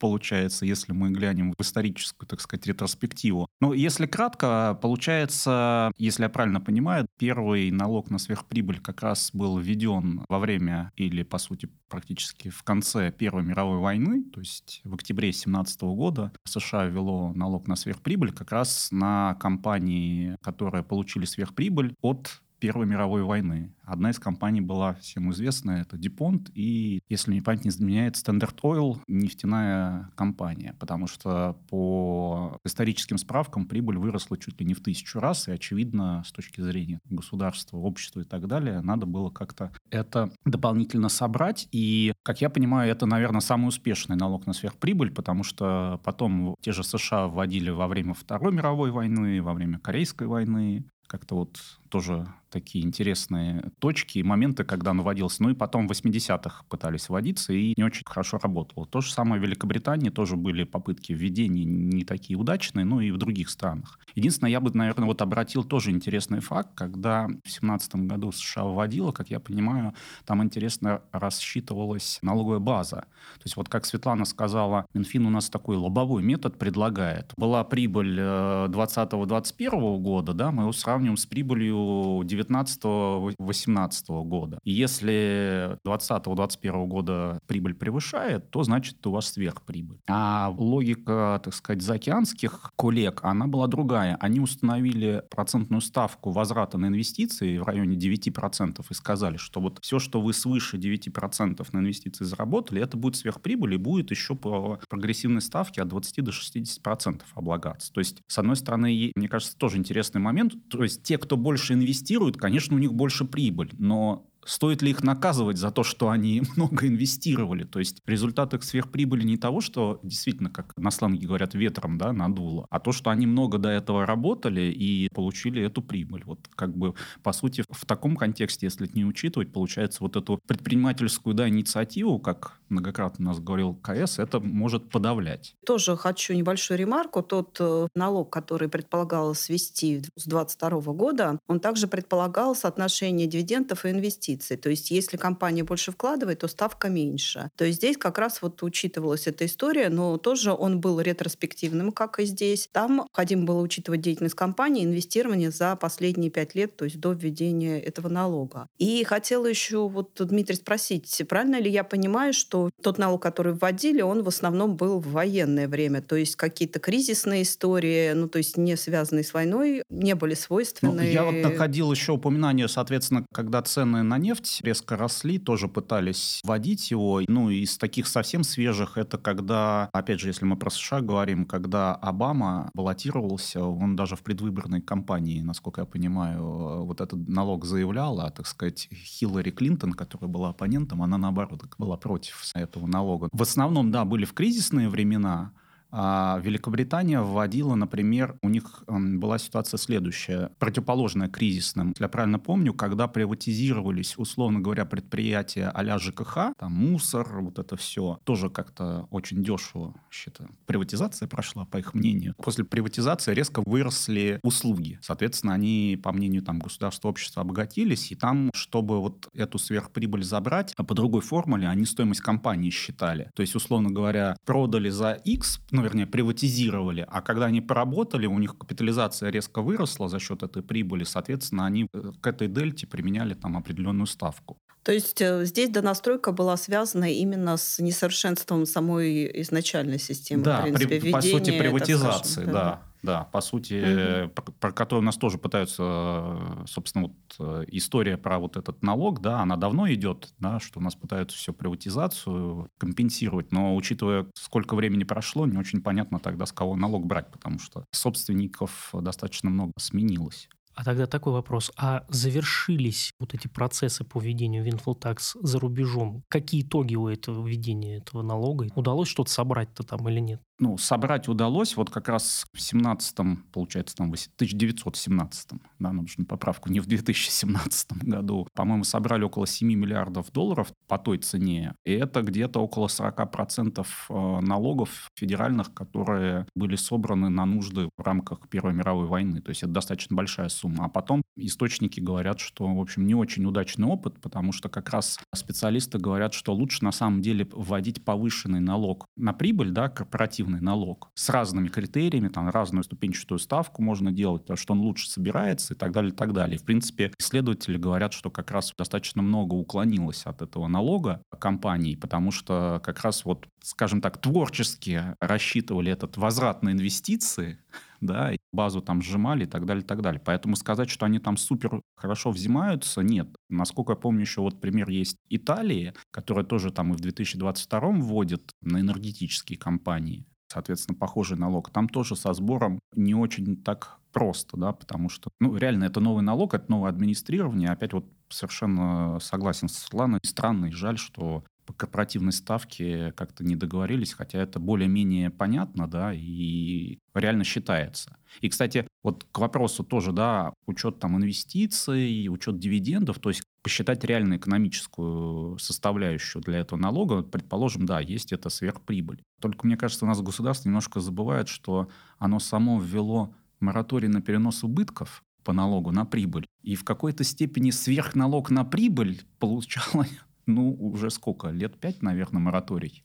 получается, 0.00 0.66
если 0.66 0.92
мы 0.92 1.10
глянем 1.10 1.52
в 1.56 1.62
историческую, 1.62 2.26
так 2.26 2.40
сказать, 2.40 2.66
ретроспективу. 2.66 3.46
Но 3.60 3.74
если 3.74 4.06
кратко, 4.06 4.76
получается, 4.82 5.92
если 5.96 6.24
я 6.24 6.28
правильно 6.28 6.60
понимаю, 6.60 7.06
первый 7.18 7.70
налог 7.70 8.10
на 8.10 8.18
сверхприбыль 8.18 8.80
как 8.80 9.02
раз 9.02 9.30
был 9.32 9.58
введен 9.58 10.24
во 10.28 10.38
время 10.38 10.90
или, 10.96 11.22
по 11.22 11.38
сути, 11.38 11.68
практически 11.88 12.48
в 12.48 12.62
конце 12.62 13.12
Первой 13.12 13.44
мировой 13.44 13.78
войны, 13.78 14.24
то 14.32 14.40
есть 14.40 14.80
в 14.84 14.94
октябре 14.94 15.32
17 15.32 15.82
года 15.82 16.32
США 16.44 16.86
ввело 16.86 17.32
налог 17.34 17.68
на 17.68 17.76
сверхприбыль 17.76 18.32
как 18.32 18.50
раз 18.52 18.88
на 18.90 19.34
компании, 19.34 20.36
которые 20.42 20.82
получили 20.82 21.26
сверхприбыль 21.26 21.94
от 22.00 22.40
Первой 22.60 22.86
мировой 22.86 23.22
войны. 23.22 23.74
Одна 23.84 24.10
из 24.10 24.18
компаний 24.18 24.60
была 24.60 24.94
всем 24.94 25.32
известная, 25.32 25.82
это 25.82 25.96
DuPont, 25.96 26.52
и, 26.54 27.00
если 27.08 27.30
мне 27.30 27.42
память 27.42 27.64
не 27.64 27.70
изменяет, 27.70 28.14
Standard 28.14 28.54
Oil, 28.62 29.00
нефтяная 29.08 30.10
компания, 30.14 30.76
потому 30.78 31.06
что 31.06 31.56
по 31.68 32.58
историческим 32.64 33.18
справкам 33.18 33.66
прибыль 33.66 33.96
выросла 33.96 34.36
чуть 34.36 34.60
ли 34.60 34.66
не 34.66 34.74
в 34.74 34.80
тысячу 34.80 35.18
раз, 35.18 35.48
и, 35.48 35.52
очевидно, 35.52 36.22
с 36.24 36.32
точки 36.32 36.60
зрения 36.60 37.00
государства, 37.08 37.78
общества 37.78 38.20
и 38.20 38.24
так 38.24 38.46
далее, 38.46 38.80
надо 38.82 39.06
было 39.06 39.30
как-то 39.30 39.72
это 39.90 40.30
дополнительно 40.44 41.08
собрать, 41.08 41.66
и, 41.72 42.12
как 42.22 42.40
я 42.42 42.50
понимаю, 42.50 42.92
это, 42.92 43.06
наверное, 43.06 43.40
самый 43.40 43.68
успешный 43.68 44.16
налог 44.16 44.46
на 44.46 44.52
сверхприбыль, 44.52 45.10
потому 45.10 45.42
что 45.42 46.00
потом 46.04 46.54
те 46.60 46.72
же 46.72 46.84
США 46.84 47.26
вводили 47.26 47.70
во 47.70 47.88
время 47.88 48.14
Второй 48.14 48.52
мировой 48.52 48.90
войны, 48.90 49.42
во 49.42 49.54
время 49.54 49.78
Корейской 49.78 50.26
войны, 50.26 50.84
как-то 51.10 51.34
вот 51.34 51.58
тоже 51.88 52.28
такие 52.50 52.84
интересные 52.84 53.70
точки 53.78 54.18
и 54.18 54.22
моменты, 54.22 54.64
когда 54.64 54.90
он 54.90 55.02
вводился. 55.02 55.42
Ну 55.42 55.50
и 55.50 55.54
потом 55.54 55.86
в 55.86 55.92
80-х 55.92 56.64
пытались 56.68 57.08
вводиться, 57.08 57.52
и 57.52 57.74
не 57.76 57.84
очень 57.84 58.02
хорошо 58.04 58.38
работало. 58.38 58.86
То 58.86 59.00
же 59.00 59.12
самое 59.12 59.40
в 59.40 59.44
Великобритании, 59.44 60.10
тоже 60.10 60.36
были 60.36 60.64
попытки 60.64 61.12
введения 61.12 61.64
не 61.64 62.04
такие 62.04 62.38
удачные, 62.38 62.84
ну 62.84 63.00
и 63.00 63.10
в 63.10 63.18
других 63.18 63.50
странах. 63.50 63.98
Единственное, 64.14 64.50
я 64.50 64.60
бы, 64.60 64.70
наверное, 64.72 65.06
вот 65.06 65.22
обратил 65.22 65.64
тоже 65.64 65.90
интересный 65.90 66.40
факт, 66.40 66.70
когда 66.74 67.28
в 67.44 67.50
17 67.50 67.94
году 67.96 68.32
США 68.32 68.64
вводила, 68.64 69.12
как 69.12 69.30
я 69.30 69.40
понимаю, 69.40 69.94
там 70.24 70.42
интересно 70.42 71.02
рассчитывалась 71.12 72.18
налоговая 72.22 72.58
база. 72.58 72.96
То 73.36 73.44
есть 73.44 73.56
вот 73.56 73.68
как 73.68 73.86
Светлана 73.86 74.24
сказала, 74.24 74.86
Минфин 74.94 75.26
у 75.26 75.30
нас 75.30 75.48
такой 75.50 75.76
лобовой 75.76 76.22
метод 76.22 76.58
предлагает. 76.58 77.32
Была 77.36 77.62
прибыль 77.64 78.18
2020-2021 78.18 79.50
э, 79.96 79.98
года, 79.98 80.32
да, 80.34 80.50
мы 80.50 80.64
его 80.64 80.72
сравниваем 80.72 80.99
сравниваем 81.00 81.16
с 81.16 81.24
прибылью 81.24 82.22
19-18 82.24 84.24
года. 84.24 84.58
И 84.64 84.72
если 84.72 85.78
20-21 85.86 86.86
года 86.86 87.40
прибыль 87.46 87.74
превышает, 87.74 88.50
то 88.50 88.62
значит 88.64 89.06
у 89.06 89.12
вас 89.12 89.32
сверхприбыль. 89.32 90.00
А 90.08 90.52
логика, 90.54 91.40
так 91.42 91.54
сказать, 91.54 91.80
заокеанских 91.80 92.70
коллег, 92.76 93.20
она 93.22 93.46
была 93.46 93.66
другая. 93.66 94.18
Они 94.20 94.40
установили 94.40 95.22
процентную 95.30 95.80
ставку 95.80 96.32
возврата 96.32 96.76
на 96.76 96.88
инвестиции 96.88 97.56
в 97.56 97.64
районе 97.64 97.96
9% 97.96 98.84
и 98.88 98.94
сказали, 98.94 99.38
что 99.38 99.60
вот 99.60 99.78
все, 99.80 99.98
что 99.98 100.20
вы 100.20 100.34
свыше 100.34 100.76
9% 100.76 101.66
на 101.72 101.78
инвестиции 101.78 102.24
заработали, 102.24 102.82
это 102.82 102.98
будет 102.98 103.16
сверхприбыль 103.16 103.72
и 103.74 103.78
будет 103.78 104.10
еще 104.10 104.34
по 104.34 104.78
прогрессивной 104.90 105.40
ставке 105.40 105.80
от 105.80 105.88
20 105.88 106.24
до 106.24 106.30
60% 106.30 107.22
облагаться. 107.34 107.90
То 107.90 108.00
есть, 108.00 108.18
с 108.26 108.38
одной 108.38 108.56
стороны, 108.56 109.12
мне 109.14 109.28
кажется, 109.28 109.56
тоже 109.56 109.78
интересный 109.78 110.20
момент. 110.20 110.52
То 110.68 110.82
есть, 110.82 110.89
те, 110.98 111.18
кто 111.18 111.36
больше 111.36 111.74
инвестирует, 111.74 112.36
конечно, 112.36 112.76
у 112.76 112.78
них 112.78 112.92
больше 112.92 113.24
прибыль, 113.24 113.72
но 113.78 114.29
Стоит 114.50 114.82
ли 114.82 114.90
их 114.90 115.04
наказывать 115.04 115.58
за 115.58 115.70
то, 115.70 115.84
что 115.84 116.10
они 116.10 116.42
много 116.56 116.88
инвестировали? 116.88 117.62
То 117.62 117.78
есть 117.78 118.02
результат 118.04 118.52
их 118.52 118.64
сверхприбыли 118.64 119.22
не 119.22 119.36
того, 119.36 119.60
что 119.60 120.00
действительно, 120.02 120.50
как 120.50 120.76
на 120.76 120.90
сленге 120.90 121.28
говорят, 121.28 121.54
ветром 121.54 121.98
да, 121.98 122.12
надуло, 122.12 122.66
а 122.68 122.80
то, 122.80 122.90
что 122.90 123.10
они 123.10 123.26
много 123.26 123.58
до 123.58 123.68
этого 123.68 124.06
работали 124.06 124.62
и 124.62 125.08
получили 125.14 125.62
эту 125.62 125.82
прибыль. 125.82 126.24
Вот 126.24 126.48
как 126.56 126.76
бы, 126.76 126.94
по 127.22 127.32
сути, 127.32 127.62
в 127.70 127.86
таком 127.86 128.16
контексте, 128.16 128.66
если 128.66 128.88
это 128.88 128.96
не 128.96 129.04
учитывать, 129.04 129.52
получается 129.52 130.02
вот 130.02 130.16
эту 130.16 130.40
предпринимательскую 130.46 131.34
да, 131.34 131.48
инициативу, 131.48 132.18
как 132.18 132.58
многократно 132.68 133.26
у 133.26 133.28
нас 133.28 133.38
говорил 133.38 133.74
КС, 133.74 134.18
это 134.18 134.40
может 134.40 134.90
подавлять. 134.90 135.54
Тоже 135.64 135.96
хочу 135.96 136.34
небольшую 136.34 136.78
ремарку. 136.78 137.22
Тот 137.22 137.56
э, 137.60 137.86
налог, 137.94 138.30
который 138.30 138.68
предполагалось 138.68 139.48
ввести 139.48 140.00
с 140.16 140.26
2022 140.26 140.92
года, 140.92 141.38
он 141.46 141.60
также 141.60 141.86
предполагал 141.86 142.56
соотношение 142.56 143.28
дивидендов 143.28 143.84
и 143.84 143.90
инвестиций 143.90 144.39
инвестиций. 144.40 144.56
То 144.56 144.70
есть 144.70 144.90
если 144.90 145.16
компания 145.16 145.64
больше 145.64 145.92
вкладывает, 145.92 146.40
то 146.40 146.48
ставка 146.48 146.88
меньше. 146.88 147.50
То 147.56 147.64
есть 147.64 147.78
здесь 147.78 147.96
как 147.96 148.18
раз 148.18 148.42
вот 148.42 148.62
учитывалась 148.62 149.26
эта 149.26 149.46
история, 149.46 149.88
но 149.88 150.16
тоже 150.16 150.52
он 150.52 150.80
был 150.80 151.00
ретроспективным, 151.00 151.92
как 151.92 152.18
и 152.18 152.24
здесь. 152.24 152.68
Там 152.72 152.96
необходимо 152.96 153.44
было 153.44 153.60
учитывать 153.60 154.00
деятельность 154.00 154.34
компании, 154.34 154.84
инвестирование 154.84 155.50
за 155.50 155.76
последние 155.76 156.30
пять 156.30 156.54
лет, 156.54 156.76
то 156.76 156.84
есть 156.84 157.00
до 157.00 157.12
введения 157.12 157.80
этого 157.80 158.08
налога. 158.08 158.66
И 158.78 159.04
хотела 159.04 159.46
еще 159.46 159.88
вот 159.88 160.10
Дмитрий 160.18 160.56
спросить, 160.56 161.22
правильно 161.28 161.60
ли 161.60 161.70
я 161.70 161.84
понимаю, 161.84 162.32
что 162.32 162.70
тот 162.82 162.98
налог, 162.98 163.22
который 163.22 163.54
вводили, 163.54 164.02
он 164.02 164.22
в 164.22 164.28
основном 164.28 164.76
был 164.76 165.00
в 165.00 165.10
военное 165.12 165.68
время, 165.68 166.00
то 166.02 166.16
есть 166.16 166.36
какие-то 166.36 166.80
кризисные 166.80 167.42
истории, 167.42 168.12
ну 168.12 168.28
то 168.28 168.38
есть 168.38 168.56
не 168.56 168.76
связанные 168.76 169.24
с 169.24 169.34
войной, 169.34 169.82
не 169.90 170.14
были 170.14 170.34
свойственны. 170.34 170.92
Ну, 170.92 171.02
я 171.02 171.24
вот 171.24 171.34
находил 171.34 171.92
еще 171.92 172.12
упоминание, 172.12 172.68
соответственно, 172.68 173.26
когда 173.32 173.62
цены 173.62 174.02
на 174.02 174.18
нефть 174.20 174.60
резко 174.62 174.96
росли, 174.96 175.38
тоже 175.38 175.68
пытались 175.68 176.40
вводить 176.44 176.90
его. 176.90 177.20
Ну, 177.26 177.50
из 177.50 177.78
таких 177.78 178.06
совсем 178.06 178.44
свежих, 178.44 178.96
это 178.98 179.18
когда, 179.18 179.88
опять 179.92 180.20
же, 180.20 180.28
если 180.28 180.44
мы 180.44 180.56
про 180.56 180.70
США 180.70 181.00
говорим, 181.00 181.44
когда 181.44 181.94
Обама 181.94 182.70
баллотировался, 182.74 183.64
он 183.64 183.96
даже 183.96 184.16
в 184.16 184.22
предвыборной 184.22 184.80
кампании, 184.80 185.40
насколько 185.40 185.80
я 185.80 185.86
понимаю, 185.86 186.84
вот 186.84 187.00
этот 187.00 187.28
налог 187.28 187.64
заявлял, 187.64 188.20
а, 188.20 188.30
так 188.30 188.46
сказать, 188.46 188.88
Хиллари 188.92 189.50
Клинтон, 189.50 189.92
которая 189.92 190.30
была 190.30 190.50
оппонентом, 190.50 191.02
она, 191.02 191.18
наоборот, 191.18 191.62
была 191.78 191.96
против 191.96 192.50
этого 192.54 192.86
налога. 192.86 193.28
В 193.32 193.42
основном, 193.42 193.90
да, 193.90 194.04
были 194.04 194.24
в 194.24 194.34
кризисные 194.34 194.88
времена, 194.88 195.52
а 195.92 196.40
Великобритания 196.42 197.20
вводила, 197.20 197.74
например, 197.74 198.36
у 198.42 198.48
них 198.48 198.84
была 198.86 199.38
ситуация 199.38 199.78
следующая, 199.78 200.50
противоположная 200.58 201.28
кризисным. 201.28 201.88
Если 201.90 202.04
я 202.04 202.08
правильно 202.08 202.38
помню, 202.38 202.74
когда 202.74 203.08
приватизировались, 203.08 204.14
условно 204.16 204.60
говоря, 204.60 204.84
предприятия 204.84 205.68
а 205.68 205.98
ЖКХ, 205.98 206.54
там 206.58 206.72
мусор, 206.72 207.40
вот 207.40 207.58
это 207.58 207.76
все, 207.76 208.20
тоже 208.24 208.50
как-то 208.50 209.06
очень 209.10 209.42
дешево, 209.42 209.94
считаю. 210.10 210.50
Приватизация 210.66 211.26
прошла, 211.28 211.64
по 211.64 211.78
их 211.78 211.94
мнению. 211.94 212.34
После 212.38 212.64
приватизации 212.64 213.34
резко 213.34 213.62
выросли 213.66 214.40
услуги. 214.42 214.98
Соответственно, 215.02 215.54
они, 215.54 215.98
по 216.02 216.12
мнению 216.12 216.42
там, 216.42 216.58
государства, 216.58 217.08
общества, 217.08 217.42
обогатились, 217.42 218.12
и 218.12 218.14
там, 218.14 218.50
чтобы 218.54 219.00
вот 219.00 219.28
эту 219.34 219.58
сверхприбыль 219.58 220.24
забрать, 220.24 220.72
а 220.76 220.84
по 220.84 220.94
другой 220.94 221.22
формуле 221.22 221.68
они 221.68 221.84
стоимость 221.84 222.20
компании 222.20 222.70
считали. 222.70 223.30
То 223.34 223.42
есть, 223.42 223.54
условно 223.54 223.90
говоря, 223.90 224.36
продали 224.44 224.90
за 224.90 225.12
X, 225.12 225.60
вернее, 225.82 226.06
приватизировали, 226.06 227.06
а 227.08 227.22
когда 227.22 227.46
они 227.46 227.60
поработали, 227.60 228.26
у 228.26 228.38
них 228.38 228.56
капитализация 228.58 229.30
резко 229.30 229.62
выросла 229.62 230.08
за 230.08 230.18
счет 230.18 230.42
этой 230.42 230.62
прибыли, 230.62 231.04
соответственно, 231.04 231.66
они 231.66 231.88
э, 231.92 232.12
к 232.20 232.26
этой 232.26 232.48
дельте 232.48 232.86
применяли 232.86 233.34
там 233.34 233.56
определенную 233.56 234.06
ставку. 234.06 234.58
То 234.82 234.92
есть 234.92 235.20
э, 235.20 235.44
здесь 235.44 235.70
донастройка 235.70 236.32
была 236.32 236.56
связана 236.56 237.12
именно 237.12 237.56
с 237.56 237.78
несовершенством 237.78 238.64
самой 238.66 239.30
изначальной 239.42 239.98
системы, 239.98 240.42
да, 240.42 240.60
в 240.60 240.62
принципе, 240.64 241.00
при, 241.00 241.10
по 241.12 241.20
сути, 241.20 241.58
приватизации, 241.58 242.30
скажем, 242.32 242.52
да. 242.52 242.62
Да, 242.62 242.82
по 243.02 243.40
сути, 243.40 244.24
угу. 244.24 244.30
про, 244.30 244.52
про 244.52 244.72
которую 244.72 245.04
нас 245.04 245.16
тоже 245.16 245.38
пытаются, 245.38 246.38
собственно, 246.66 247.06
вот 247.06 247.16
э, 247.38 247.64
история 247.68 248.18
про 248.18 248.38
вот 248.38 248.56
этот 248.56 248.82
налог, 248.82 249.20
да, 249.20 249.40
она 249.40 249.56
давно 249.56 249.90
идет, 249.92 250.32
да, 250.38 250.60
что 250.60 250.80
у 250.80 250.82
нас 250.82 250.94
пытаются 250.94 251.36
все 251.36 251.52
приватизацию 251.52 252.68
компенсировать, 252.78 253.52
но 253.52 253.74
учитывая, 253.74 254.26
сколько 254.34 254.74
времени 254.74 255.04
прошло, 255.04 255.46
не 255.46 255.56
очень 255.56 255.82
понятно 255.82 256.18
тогда, 256.18 256.46
с 256.46 256.52
кого 256.52 256.76
налог 256.76 257.06
брать, 257.06 257.30
потому 257.30 257.58
что 257.58 257.84
собственников 257.92 258.90
достаточно 258.92 259.50
много 259.50 259.72
сменилось. 259.78 260.48
А 260.74 260.84
тогда 260.84 261.06
такой 261.06 261.32
вопрос. 261.32 261.70
А 261.76 262.04
завершились 262.08 263.12
вот 263.18 263.34
эти 263.34 263.48
процессы 263.48 264.04
по 264.04 264.18
введению 264.18 264.64
windfall 264.64 264.98
tax 264.98 265.36
за 265.42 265.58
рубежом? 265.58 266.22
Какие 266.28 266.62
итоги 266.62 266.94
у 266.94 267.08
этого 267.08 267.46
введения 267.46 267.98
этого 267.98 268.22
налога? 268.22 268.68
Удалось 268.74 269.08
что-то 269.08 269.30
собрать-то 269.30 269.82
там 269.82 270.08
или 270.08 270.20
нет? 270.20 270.40
Ну, 270.60 270.76
собрать 270.76 271.26
удалось 271.26 271.76
вот 271.76 271.90
как 271.90 272.08
раз 272.08 272.44
в 272.52 272.58
17-м, 272.58 273.44
получается, 273.50 273.96
там, 273.96 274.12
в 274.12 274.14
1917-м, 274.14 275.60
да, 275.78 275.92
нужно 275.92 276.24
поправку, 276.26 276.70
не 276.70 276.80
в 276.80 276.86
2017 276.86 277.92
году. 278.04 278.46
По-моему, 278.54 278.84
собрали 278.84 279.24
около 279.24 279.46
7 279.46 279.66
миллиардов 279.66 280.30
долларов 280.32 280.72
по 280.86 280.98
той 280.98 281.18
цене. 281.18 281.74
И 281.84 281.92
это 281.92 282.20
где-то 282.20 282.60
около 282.60 282.88
40% 282.88 283.86
э, 284.10 284.40
налогов 284.40 285.10
федеральных, 285.16 285.72
которые 285.72 286.46
были 286.54 286.76
собраны 286.76 287.30
на 287.30 287.46
нужды 287.46 287.88
в 287.96 288.02
рамках 288.02 288.48
Первой 288.50 288.74
мировой 288.74 289.06
войны. 289.06 289.40
То 289.40 289.50
есть 289.50 289.62
это 289.62 289.72
достаточно 289.72 290.14
большая 290.14 290.50
сумма. 290.50 290.84
А 290.84 290.88
потом 290.88 291.22
источники 291.36 292.00
говорят, 292.00 292.38
что, 292.38 292.66
в 292.66 292.80
общем, 292.80 293.06
не 293.06 293.14
очень 293.14 293.46
удачный 293.46 293.88
опыт, 293.88 294.20
потому 294.20 294.52
что 294.52 294.68
как 294.68 294.90
раз 294.90 295.18
специалисты 295.34 295.98
говорят, 295.98 296.34
что 296.34 296.52
лучше 296.52 296.84
на 296.84 296.92
самом 296.92 297.22
деле 297.22 297.48
вводить 297.52 298.04
повышенный 298.04 298.60
налог 298.60 299.06
на 299.16 299.32
прибыль, 299.32 299.70
да, 299.70 299.88
корпоративный 299.88 300.49
прогрессивный 300.50 300.60
налог 300.60 301.10
с 301.14 301.28
разными 301.28 301.68
критериями, 301.68 302.28
там 302.28 302.48
разную 302.48 302.84
ступенчатую 302.84 303.38
ставку 303.38 303.82
можно 303.82 304.12
делать, 304.12 304.42
потому 304.42 304.56
что 304.56 304.72
он 304.72 304.80
лучше 304.80 305.08
собирается 305.08 305.74
и 305.74 305.76
так 305.76 305.92
далее, 305.92 306.12
и 306.12 306.14
так 306.14 306.32
далее. 306.32 306.58
В 306.58 306.64
принципе, 306.64 307.12
исследователи 307.18 307.78
говорят, 307.78 308.12
что 308.12 308.30
как 308.30 308.50
раз 308.50 308.72
достаточно 308.76 309.22
много 309.22 309.54
уклонилось 309.54 310.26
от 310.26 310.42
этого 310.42 310.68
налога 310.68 311.22
компаний, 311.38 311.96
потому 311.96 312.30
что 312.30 312.80
как 312.84 313.00
раз 313.02 313.24
вот, 313.24 313.46
скажем 313.62 314.00
так, 314.00 314.18
творчески 314.18 315.16
рассчитывали 315.20 315.92
этот 315.92 316.16
возврат 316.16 316.62
на 316.62 316.70
инвестиции, 316.72 317.58
да, 318.00 318.32
базу 318.52 318.80
там 318.80 319.02
сжимали 319.02 319.44
и 319.44 319.46
так 319.46 319.66
далее, 319.66 319.84
и 319.84 319.86
так 319.86 320.00
далее. 320.02 320.20
Поэтому 320.24 320.56
сказать, 320.56 320.90
что 320.90 321.06
они 321.06 321.18
там 321.18 321.36
супер 321.36 321.82
хорошо 321.96 322.30
взимаются, 322.30 323.02
нет. 323.02 323.28
Насколько 323.48 323.92
я 323.92 323.96
помню, 323.96 324.22
еще 324.22 324.40
вот 324.40 324.60
пример 324.60 324.88
есть 324.88 325.16
Италии, 325.28 325.92
которая 326.10 326.44
тоже 326.44 326.70
там 326.70 326.92
и 326.92 326.96
в 326.96 327.00
2022 327.00 327.80
вводит 328.00 328.52
на 328.62 328.80
энергетические 328.80 329.58
компании 329.58 330.26
соответственно, 330.50 330.98
похожий 330.98 331.36
налог. 331.36 331.70
Там 331.70 331.88
тоже 331.88 332.16
со 332.16 332.32
сбором 332.32 332.80
не 332.94 333.14
очень 333.14 333.56
так 333.56 333.98
просто, 334.12 334.56
да, 334.56 334.72
потому 334.72 335.08
что, 335.08 335.30
ну, 335.40 335.56
реально, 335.56 335.84
это 335.84 336.00
новый 336.00 336.22
налог, 336.22 336.54
это 336.54 336.70
новое 336.70 336.90
администрирование. 336.90 337.70
Опять 337.70 337.92
вот 337.92 338.06
совершенно 338.28 339.18
согласен 339.20 339.68
с 339.68 339.78
Светланой. 339.78 340.20
Странно 340.24 340.66
и 340.66 340.72
жаль, 340.72 340.98
что 340.98 341.44
по 341.66 341.72
корпоративной 341.72 342.32
ставке 342.32 343.12
как-то 343.12 343.44
не 343.44 343.54
договорились, 343.54 344.12
хотя 344.12 344.38
это 344.38 344.58
более-менее 344.58 345.30
понятно, 345.30 345.86
да, 345.86 346.12
и 346.12 346.98
реально 347.14 347.44
считается. 347.44 348.16
И, 348.40 348.48
кстати, 348.48 348.88
вот 349.02 349.26
к 349.32 349.38
вопросу 349.38 349.82
тоже, 349.82 350.12
да, 350.12 350.52
учет 350.66 350.98
там 350.98 351.16
инвестиций, 351.16 352.28
учет 352.28 352.58
дивидендов, 352.58 353.18
то 353.18 353.30
есть 353.30 353.42
посчитать 353.62 354.04
реально 354.04 354.36
экономическую 354.36 355.58
составляющую 355.58 356.42
для 356.42 356.58
этого 356.58 356.78
налога, 356.78 357.22
предположим, 357.22 357.86
да, 357.86 358.00
есть 358.00 358.32
это 358.32 358.50
сверхприбыль. 358.50 359.22
Только, 359.40 359.66
мне 359.66 359.76
кажется, 359.76 360.04
у 360.04 360.08
нас 360.08 360.20
государство 360.20 360.68
немножко 360.68 361.00
забывает, 361.00 361.48
что 361.48 361.88
оно 362.18 362.38
само 362.40 362.80
ввело 362.80 363.34
мораторий 363.58 364.08
на 364.08 364.20
перенос 364.20 364.64
убытков 364.64 365.22
по 365.44 365.52
налогу 365.52 365.90
на 365.92 366.04
прибыль. 366.04 366.46
И 366.62 366.74
в 366.74 366.84
какой-то 366.84 367.24
степени 367.24 367.70
сверхналог 367.70 368.50
на 368.50 368.64
прибыль 368.64 369.22
получало, 369.38 370.06
ну, 370.46 370.72
уже 370.72 371.10
сколько, 371.10 371.48
лет 371.48 371.78
пять, 371.78 372.02
наверное, 372.02 372.40
мораторий. 372.40 373.04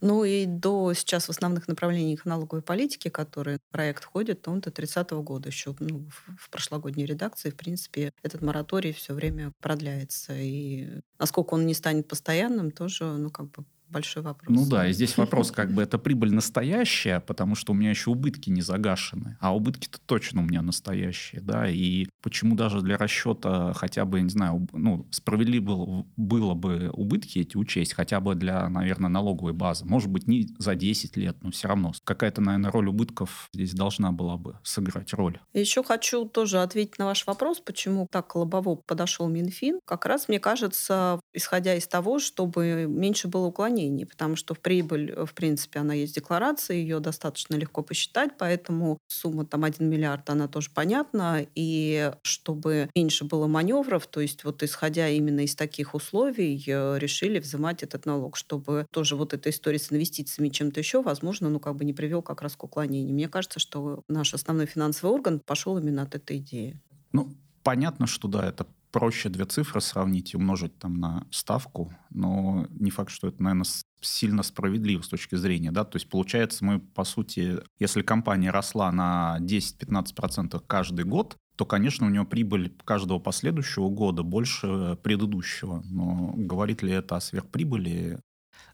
Ну 0.00 0.24
и 0.24 0.46
до 0.46 0.92
сейчас 0.94 1.26
в 1.26 1.30
основных 1.30 1.66
направлениях 1.66 2.24
налоговой 2.24 2.62
политики, 2.62 3.08
которые 3.08 3.58
проект 3.70 4.04
ходит, 4.04 4.46
он 4.46 4.60
до 4.60 4.70
30 4.70 5.10
года 5.10 5.48
еще 5.48 5.74
ну, 5.80 6.08
в 6.38 6.50
прошлогодней 6.50 7.04
редакции, 7.04 7.50
в 7.50 7.56
принципе, 7.56 8.12
этот 8.22 8.40
мораторий 8.42 8.92
все 8.92 9.12
время 9.14 9.52
продляется. 9.60 10.34
И 10.36 11.00
насколько 11.18 11.54
он 11.54 11.66
не 11.66 11.74
станет 11.74 12.06
постоянным, 12.06 12.70
тоже, 12.70 13.04
ну, 13.06 13.30
как 13.30 13.50
бы 13.50 13.64
большой 13.90 14.22
вопрос. 14.22 14.54
Ну 14.54 14.66
да, 14.66 14.88
и 14.88 14.92
здесь 14.92 15.16
вопрос, 15.16 15.50
как 15.50 15.72
бы 15.72 15.82
это 15.82 15.98
прибыль 15.98 16.34
настоящая, 16.34 17.20
потому 17.20 17.54
что 17.54 17.72
у 17.72 17.74
меня 17.74 17.90
еще 17.90 18.10
убытки 18.10 18.50
не 18.50 18.60
загашены, 18.60 19.36
а 19.40 19.54
убытки-то 19.54 19.98
точно 20.04 20.42
у 20.42 20.44
меня 20.44 20.62
настоящие, 20.62 21.40
да, 21.40 21.68
и 21.68 22.06
почему 22.22 22.54
даже 22.54 22.82
для 22.82 22.96
расчета 22.96 23.72
хотя 23.74 24.04
бы, 24.04 24.20
не 24.20 24.28
знаю, 24.28 24.68
ну, 24.72 25.06
справедливо 25.10 26.06
было 26.16 26.54
бы 26.54 26.90
убытки 26.92 27.38
эти 27.38 27.56
учесть, 27.56 27.94
хотя 27.94 28.20
бы 28.20 28.34
для, 28.34 28.68
наверное, 28.68 29.08
налоговой 29.08 29.52
базы, 29.52 29.84
может 29.84 30.10
быть, 30.10 30.26
не 30.26 30.48
за 30.58 30.74
10 30.74 31.16
лет, 31.16 31.36
но 31.42 31.50
все 31.50 31.68
равно 31.68 31.92
какая-то, 32.04 32.40
наверное, 32.40 32.70
роль 32.70 32.88
убытков 32.88 33.48
здесь 33.54 33.72
должна 33.72 34.12
была 34.12 34.36
бы 34.36 34.58
сыграть 34.64 35.12
роль. 35.14 35.40
Еще 35.54 35.82
хочу 35.82 36.26
тоже 36.26 36.60
ответить 36.60 36.98
на 36.98 37.06
ваш 37.06 37.26
вопрос, 37.26 37.60
почему 37.60 38.06
так 38.10 38.34
лобово 38.34 38.76
подошел 38.76 39.28
Минфин. 39.28 39.80
Как 39.84 40.06
раз, 40.06 40.28
мне 40.28 40.40
кажется, 40.40 41.20
исходя 41.32 41.74
из 41.74 41.86
того, 41.86 42.18
чтобы 42.18 42.86
меньше 42.88 43.28
было 43.28 43.46
уклонений 43.46 43.77
отклонений, 43.78 44.06
потому 44.06 44.36
что 44.36 44.54
в 44.54 44.60
прибыль, 44.60 45.14
в 45.24 45.32
принципе, 45.34 45.80
она 45.80 45.94
есть 45.94 46.14
декларация, 46.14 46.76
ее 46.76 47.00
достаточно 47.00 47.56
легко 47.56 47.82
посчитать, 47.82 48.32
поэтому 48.38 48.98
сумма 49.08 49.44
там 49.44 49.64
1 49.64 49.88
миллиард, 49.88 50.28
она 50.30 50.48
тоже 50.48 50.70
понятна, 50.74 51.46
и 51.54 52.12
чтобы 52.22 52.90
меньше 52.94 53.24
было 53.24 53.46
маневров, 53.46 54.06
то 54.06 54.20
есть 54.20 54.44
вот 54.44 54.62
исходя 54.62 55.08
именно 55.08 55.40
из 55.40 55.54
таких 55.54 55.94
условий, 55.94 56.62
э, 56.66 56.98
решили 56.98 57.38
взимать 57.38 57.82
этот 57.82 58.06
налог, 58.06 58.36
чтобы 58.36 58.86
тоже 58.92 59.16
вот 59.16 59.34
эта 59.34 59.50
история 59.50 59.78
с 59.78 59.92
инвестициями 59.92 60.48
чем-то 60.48 60.80
еще, 60.80 61.02
возможно, 61.02 61.48
ну 61.48 61.60
как 61.60 61.76
бы 61.76 61.84
не 61.84 61.92
привел 61.92 62.22
как 62.22 62.42
раз 62.42 62.56
к 62.56 62.64
уклонению. 62.64 63.14
Мне 63.14 63.28
кажется, 63.28 63.60
что 63.60 64.02
наш 64.08 64.34
основной 64.34 64.66
финансовый 64.66 65.12
орган 65.12 65.40
пошел 65.40 65.78
именно 65.78 66.02
от 66.02 66.14
этой 66.14 66.38
идеи. 66.38 66.80
Ну, 67.12 67.28
понятно, 67.62 68.06
что 68.06 68.28
да, 68.28 68.48
это 68.48 68.66
проще 68.98 69.28
две 69.28 69.44
цифры 69.44 69.80
сравнить 69.80 70.34
и 70.34 70.36
умножить 70.36 70.76
там 70.78 70.94
на 70.94 71.24
ставку, 71.30 71.92
но 72.10 72.66
не 72.70 72.90
факт, 72.90 73.10
что 73.10 73.28
это, 73.28 73.40
наверное, 73.40 73.66
сильно 74.00 74.42
справедливо 74.42 75.02
с 75.02 75.08
точки 75.08 75.36
зрения, 75.36 75.70
да, 75.70 75.84
то 75.84 75.96
есть 75.96 76.08
получается 76.08 76.64
мы, 76.64 76.80
по 76.80 77.04
сути, 77.04 77.58
если 77.78 78.02
компания 78.02 78.50
росла 78.50 78.90
на 78.90 79.38
10-15% 79.40 80.60
каждый 80.66 81.04
год, 81.04 81.36
то, 81.54 81.64
конечно, 81.64 82.06
у 82.06 82.10
него 82.10 82.24
прибыль 82.24 82.74
каждого 82.84 83.20
последующего 83.20 83.88
года 83.88 84.22
больше 84.24 84.98
предыдущего. 85.02 85.82
Но 85.86 86.32
говорит 86.36 86.82
ли 86.82 86.92
это 86.92 87.16
о 87.16 87.20
сверхприбыли? 87.20 88.20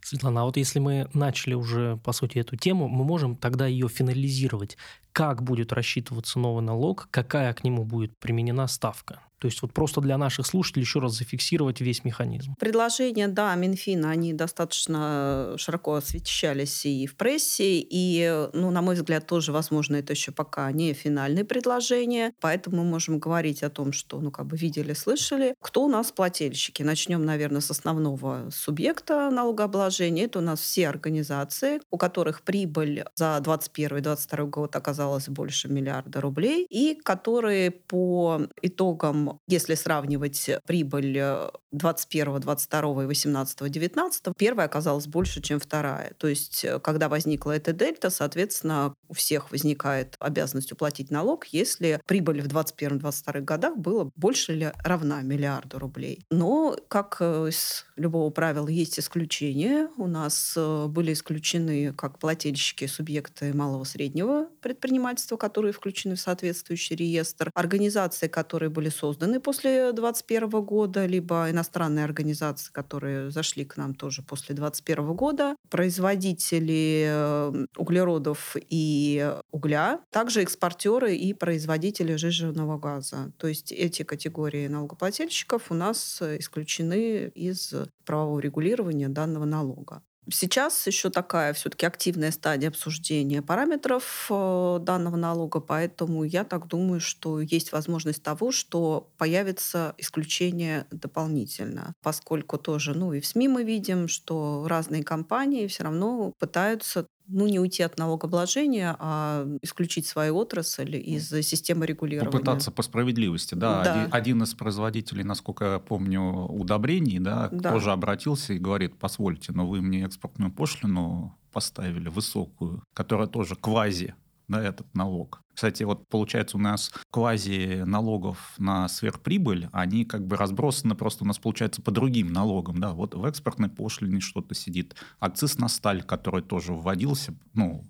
Светлана, 0.03 0.43
а 0.43 0.45
вот 0.45 0.59
если 0.59 0.81
мы 0.81 1.09
начали 1.15 1.55
уже, 1.55 1.99
по 2.05 2.13
сути, 2.13 2.39
эту 2.39 2.57
тему, 2.57 2.89
мы 2.89 3.05
можем 3.05 3.37
тогда 3.37 3.67
ее 3.67 3.89
финализировать. 3.89 4.77
Как 5.13 5.43
будет 5.43 5.73
рассчитываться 5.73 6.39
новый 6.39 6.63
налог, 6.63 7.09
какая 7.11 7.55
к 7.55 7.65
нему 7.65 7.85
будет 7.85 8.19
применена 8.19 8.67
ставка? 8.69 9.21
То 9.45 9.49
есть 9.49 9.61
вот 9.61 9.75
просто 9.75 10.01
для 10.01 10.17
наших 10.17 10.47
слушателей 10.47 10.85
еще 10.85 11.01
раз 11.01 11.19
зафиксировать 11.19 11.83
весь 11.83 12.03
механизм. 12.03 12.55
Предложения, 12.59 13.29
да, 13.29 13.55
Минфина, 13.57 14.09
они 14.09 14.33
достаточно 14.33 15.53
широко 15.59 15.97
освещались 15.97 16.87
и 16.87 17.07
в 17.07 17.15
прессе, 17.15 17.79
и, 17.79 18.49
ну, 18.55 18.71
на 18.71 18.81
мой 18.81 18.95
взгляд, 18.95 19.27
тоже, 19.27 19.53
возможно, 19.53 19.97
это 19.97 20.15
еще 20.15 20.33
пока 20.33 20.73
не 20.73 20.95
финальные 20.95 21.45
предложения, 21.45 22.33
поэтому 22.41 22.79
мы 22.79 22.85
можем 22.85 23.19
говорить 23.19 23.63
о 23.63 23.69
том, 23.69 23.93
что, 23.93 24.19
ну, 24.19 24.31
как 24.31 24.47
бы 24.47 24.57
видели, 24.57 24.95
слышали. 24.95 25.55
Кто 25.61 25.85
у 25.85 25.89
нас 25.89 26.11
плательщики? 26.11 26.83
Начнем, 26.83 27.23
наверное, 27.23 27.61
с 27.61 27.71
основного 27.71 28.49
субъекта 28.51 29.29
налогообложения. 29.29 30.25
Это 30.25 30.39
у 30.39 30.43
нас 30.43 30.61
все 30.61 30.89
организации, 30.89 31.83
у 31.91 31.99
которых 31.99 32.41
прибыль 32.41 33.05
за 33.15 33.43
2021-2022 33.45 34.47
год 34.47 34.75
оказалась 34.75 35.29
больше 35.29 35.69
миллиарда 35.69 36.23
рублей, 36.23 36.67
и 36.71 36.95
которые 36.95 37.73
по 37.73 38.41
итогам 38.63 39.34
если 39.47 39.75
сравнивать 39.75 40.51
прибыль 40.67 41.51
21, 41.75 42.41
22 42.41 43.03
и 43.03 43.07
18, 43.07 43.71
19, 43.71 44.37
первая 44.37 44.67
оказалась 44.67 45.07
больше, 45.07 45.43
чем 45.43 45.59
вторая. 45.59 46.13
То 46.19 46.29
есть, 46.29 46.65
э, 46.65 46.79
когда 46.79 47.09
возникла 47.09 47.53
эта 47.53 47.73
дельта, 47.73 48.11
соответственно, 48.11 48.95
у 49.09 49.15
всех 49.15 49.51
возникает 49.51 50.17
обязанность 50.21 50.73
уплатить 50.73 51.11
налог, 51.11 51.47
если 51.47 52.01
прибыль 52.07 52.43
в 52.43 52.47
21-22 52.47 53.41
годах 53.41 53.77
была 53.77 54.11
больше 54.17 54.53
или 54.53 54.73
равна 54.85 55.23
миллиарду 55.23 55.79
рублей. 55.79 56.25
Но, 56.31 56.77
как 56.89 57.17
э, 57.21 57.49
из 57.49 57.85
любого 57.97 58.31
правила, 58.31 58.69
есть 58.69 58.99
исключения. 58.99 59.89
У 59.97 60.07
нас 60.07 60.55
э, 60.57 60.87
были 60.87 61.13
исключены 61.13 61.93
как 61.93 62.19
плательщики, 62.19 62.87
субъекты 62.87 63.53
малого-среднего 63.53 64.49
предпринимательства, 64.61 65.37
которые 65.37 65.73
включены 65.73 66.15
в 66.15 66.21
соответствующий 66.21 66.97
реестр, 66.97 67.51
организации, 67.55 68.29
которые 68.29 68.71
были 68.71 68.89
созданы 68.89 69.24
после 69.41 69.93
2021 69.93 70.49
года, 70.65 71.07
либо 71.07 71.51
иностранные 71.51 72.05
организации, 72.05 72.73
которые 72.73 73.31
зашли 73.31 73.65
к 73.65 73.77
нам 73.77 73.95
тоже 73.95 74.23
после 74.23 74.55
2021 74.55 75.15
года, 75.15 75.57
производители 75.71 77.07
э, 77.09 77.67
углеродов 77.77 78.57
и 78.69 79.33
угля, 79.51 80.01
также 80.11 80.43
экспортеры 80.43 81.17
и 81.17 81.33
производители 81.33 82.17
жиженного 82.17 82.79
газа. 82.79 83.33
То 83.39 83.49
есть 83.49 83.73
эти 83.73 84.03
категории 84.03 84.67
налогоплательщиков 84.69 85.71
у 85.71 85.75
нас 85.75 86.23
исключены 86.23 87.29
из 87.35 87.75
правового 88.05 88.41
регулирования 88.41 89.09
данного 89.09 89.45
налога. 89.45 90.03
Сейчас 90.31 90.87
еще 90.87 91.11
такая 91.11 91.53
все-таки 91.53 91.85
активная 91.85 92.31
стадия 92.31 92.71
обсуждения 92.71 93.43
параметров 93.43 94.27
э, 94.31 94.79
данного 94.81 95.17
налога, 95.17 95.61
поэтому 95.61 96.25
я 96.25 96.45
так 96.45 96.67
думаю, 96.67 97.01
что 97.01 97.41
есть 97.41 97.73
возможность 97.73 98.23
того, 98.23 98.51
что 98.51 99.11
появится 99.19 99.95
исключение 99.99 100.87
дополнительно, 100.91 101.95
поскольку 102.03 102.57
тоже, 102.57 102.95
ну 102.95 103.13
и 103.13 103.21
в 103.21 103.27
СМИ 103.27 103.49
мы 103.49 103.65
видим, 103.65 104.09
что 104.09 104.67
разные 104.67 105.05
компании 105.05 105.67
все 105.67 105.85
равно 105.85 106.33
пытаются 106.39 107.07
ну, 107.27 107.47
не 107.47 107.59
уйти 107.59 107.83
от 107.83 107.99
налогообложения, 107.99 108.97
а 108.99 109.47
исключить 109.63 110.07
свою 110.07 110.37
отрасль 110.37 110.97
из 110.97 111.29
системы 111.29 111.87
регулирования. 111.87 112.31
Попытаться 112.31 112.71
по 112.71 112.83
справедливости, 112.83 113.55
да. 113.55 113.83
да. 113.83 113.93
Один, 113.93 114.15
один 114.15 114.43
из 114.43 114.55
производителей, 114.55 115.25
насколько 115.25 115.65
я 115.65 115.79
помню, 115.79 116.23
удобрений, 116.23 117.19
да, 117.19 117.49
да, 117.51 117.71
тоже 117.71 117.93
обратился 117.93 118.53
и 118.53 118.59
говорит, 118.59 118.99
позвольте, 118.99 119.53
но 119.53 119.67
вы 119.67 119.81
мне 119.81 120.05
экспортную 120.05 120.53
пошлину 120.53 121.37
поставили 121.53 122.09
высокую, 122.09 122.83
которая 122.93 123.29
тоже 123.29 123.57
квази 123.57 124.15
да, 124.49 124.63
этот 124.63 124.93
налог. 124.95 125.43
Кстати, 125.55 125.85
вот 125.85 126.09
получается 126.09 126.57
у 126.57 126.61
нас 126.61 126.93
квази 127.11 127.83
налогов 127.85 128.55
на 128.59 128.89
сверхприбыль, 128.89 129.69
они 129.73 130.05
как 130.05 130.27
бы 130.27 130.37
разбросаны 130.37 130.95
просто 130.95 131.25
у 131.25 131.27
нас 131.27 131.39
получается 131.39 131.81
по 131.81 131.91
другим 131.93 132.33
налогам. 132.33 132.79
Да, 132.79 132.93
вот 132.93 133.15
в 133.15 133.25
экспортной 133.25 133.69
пошлине 133.69 134.21
что-то 134.21 134.55
сидит. 134.55 134.97
Акциз 135.21 135.59
на 135.59 135.69
сталь, 135.69 136.03
который 136.03 136.43
тоже 136.43 136.73
вводился, 136.73 137.35
ну, 137.53 137.85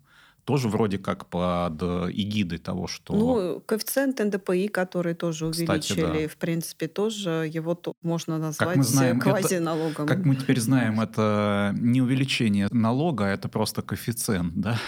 тоже 0.45 0.69
вроде 0.69 0.99
как 0.99 1.27
под 1.31 1.83
эгидой 1.83 2.59
того, 2.59 2.87
что... 2.87 3.15
Ну, 3.15 3.61
коэффициент 3.65 4.19
НДПИ, 4.19 4.69
который 4.69 5.15
тоже 5.15 5.47
увеличили, 5.47 5.79
Кстати, 5.79 6.23
да. 6.23 6.29
в 6.29 6.37
принципе, 6.37 6.87
тоже 6.87 7.51
его 7.51 7.81
можно 8.03 8.39
назвать 8.39 8.69
как 8.69 8.77
мы 8.77 8.85
знаем, 8.85 9.21
квазиналогом. 9.21 10.05
Это, 10.05 10.15
как 10.17 10.25
мы 10.27 10.37
теперь 10.37 10.61
знаем, 10.61 11.01
это 11.01 11.75
не 11.79 12.03
увеличение 12.03 12.69
налога, 12.71 13.25
это 13.25 13.49
просто 13.49 13.81
коэффициент, 13.81 14.55
да? 14.55 14.79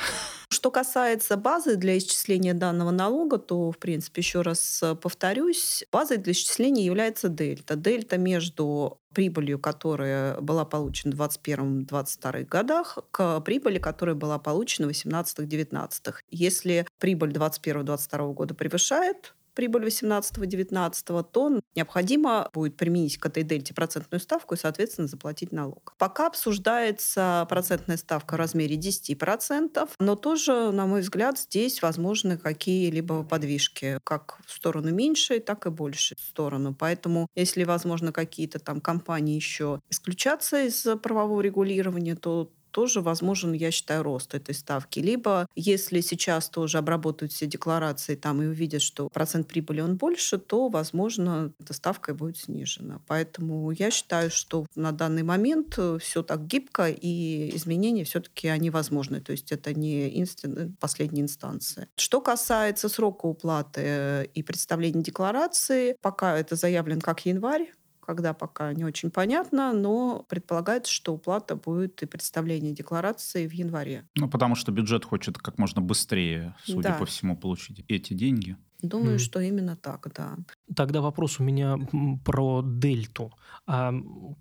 Что 0.48 0.70
касается 0.70 1.36
базы 1.36 1.76
для 1.76 1.98
исчисления 1.98 2.54
данного 2.54 2.90
налога, 2.90 3.38
то, 3.38 3.72
в 3.72 3.78
принципе, 3.78 4.20
еще 4.20 4.42
раз 4.42 4.80
э, 4.82 4.94
повторюсь, 4.94 5.84
базой 5.90 6.18
для 6.18 6.32
исчисления 6.32 6.84
является 6.84 7.28
дельта. 7.28 7.74
Дельта 7.74 8.16
между 8.16 9.00
прибылью, 9.12 9.58
которая 9.58 10.40
была 10.40 10.64
получена 10.64 11.16
в 11.16 11.20
2021-2022 11.20 12.44
годах, 12.44 12.98
к 13.10 13.40
прибыли, 13.40 13.78
которая 13.78 14.14
была 14.14 14.38
получена 14.38 14.88
в 14.88 14.90
2018-2019. 14.90 16.14
Если 16.30 16.86
прибыль 16.98 17.30
2021-2022 17.32 18.34
года 18.34 18.54
превышает 18.54 19.34
прибыль 19.56 19.86
18-19, 19.86 21.24
то 21.32 21.60
необходимо 21.74 22.48
будет 22.52 22.76
применить 22.76 23.18
к 23.18 23.26
этой 23.26 23.42
дельте 23.42 23.74
процентную 23.74 24.20
ставку 24.20 24.54
и, 24.54 24.58
соответственно, 24.58 25.08
заплатить 25.08 25.50
налог. 25.50 25.94
Пока 25.98 26.28
обсуждается 26.28 27.46
процентная 27.48 27.96
ставка 27.96 28.34
в 28.34 28.36
размере 28.36 28.76
10%, 28.76 29.88
но 29.98 30.14
тоже, 30.14 30.70
на 30.70 30.86
мой 30.86 31.00
взгляд, 31.00 31.38
здесь 31.38 31.82
возможны 31.82 32.36
какие-либо 32.36 33.24
подвижки, 33.24 33.98
как 34.04 34.38
в 34.46 34.52
сторону 34.52 34.92
меньшей, 34.92 35.40
так 35.40 35.66
и 35.66 35.70
большей 35.70 36.16
сторону. 36.20 36.74
Поэтому, 36.78 37.26
если, 37.34 37.64
возможно, 37.64 38.12
какие-то 38.12 38.58
там 38.58 38.80
компании 38.80 39.34
еще 39.34 39.80
исключаться 39.88 40.62
из 40.62 40.86
правового 41.02 41.40
регулирования, 41.40 42.14
то 42.14 42.52
тоже 42.70 43.00
возможен, 43.00 43.52
я 43.52 43.70
считаю, 43.70 44.02
рост 44.02 44.34
этой 44.34 44.54
ставки. 44.54 45.00
Либо, 45.00 45.46
если 45.54 46.00
сейчас 46.00 46.48
тоже 46.48 46.78
обработают 46.78 47.32
все 47.32 47.46
декларации 47.46 48.14
там 48.14 48.42
и 48.42 48.46
увидят, 48.46 48.82
что 48.82 49.08
процент 49.08 49.48
прибыли 49.48 49.80
он 49.80 49.96
больше, 49.96 50.38
то, 50.38 50.68
возможно, 50.68 51.52
эта 51.58 51.72
ставка 51.72 52.14
будет 52.14 52.38
снижена. 52.38 53.00
Поэтому 53.06 53.70
я 53.70 53.90
считаю, 53.90 54.30
что 54.30 54.66
на 54.74 54.92
данный 54.92 55.22
момент 55.22 55.74
э, 55.78 55.98
все 56.00 56.22
так 56.22 56.46
гибко, 56.46 56.88
и 56.88 57.54
изменения 57.56 58.04
все-таки 58.04 58.48
они 58.48 58.70
возможны. 58.70 59.20
То 59.20 59.32
есть 59.32 59.52
это 59.52 59.74
не 59.74 60.20
инст... 60.20 60.44
последняя 60.80 61.22
инстанция. 61.22 61.88
Что 61.96 62.20
касается 62.20 62.88
срока 62.88 63.26
уплаты 63.26 63.80
э, 63.84 64.24
и 64.34 64.42
представления 64.42 65.02
декларации, 65.02 65.96
пока 66.00 66.38
это 66.38 66.56
заявлен 66.56 67.00
как 67.00 67.26
январь, 67.26 67.72
когда 68.06 68.32
пока 68.32 68.72
не 68.72 68.84
очень 68.84 69.10
понятно, 69.10 69.72
но 69.72 70.24
предполагается, 70.28 70.92
что 70.92 71.14
уплата 71.14 71.56
будет 71.56 72.02
и 72.02 72.06
представление 72.06 72.72
декларации 72.72 73.46
в 73.46 73.52
январе. 73.52 74.06
Ну, 74.14 74.28
потому 74.28 74.54
что 74.54 74.72
бюджет 74.72 75.04
хочет 75.04 75.38
как 75.38 75.58
можно 75.58 75.82
быстрее, 75.82 76.54
судя 76.64 76.90
да. 76.90 76.94
по 76.94 77.04
всему, 77.04 77.36
получить 77.36 77.84
эти 77.88 78.14
деньги. 78.14 78.56
Думаю, 78.82 79.16
mm. 79.16 79.18
что 79.18 79.40
именно 79.40 79.74
так, 79.76 80.06
да. 80.14 80.36
Тогда 80.74 81.00
вопрос 81.00 81.40
у 81.40 81.42
меня 81.42 81.78
про 82.24 82.62
дельту. 82.62 83.32
А 83.66 83.92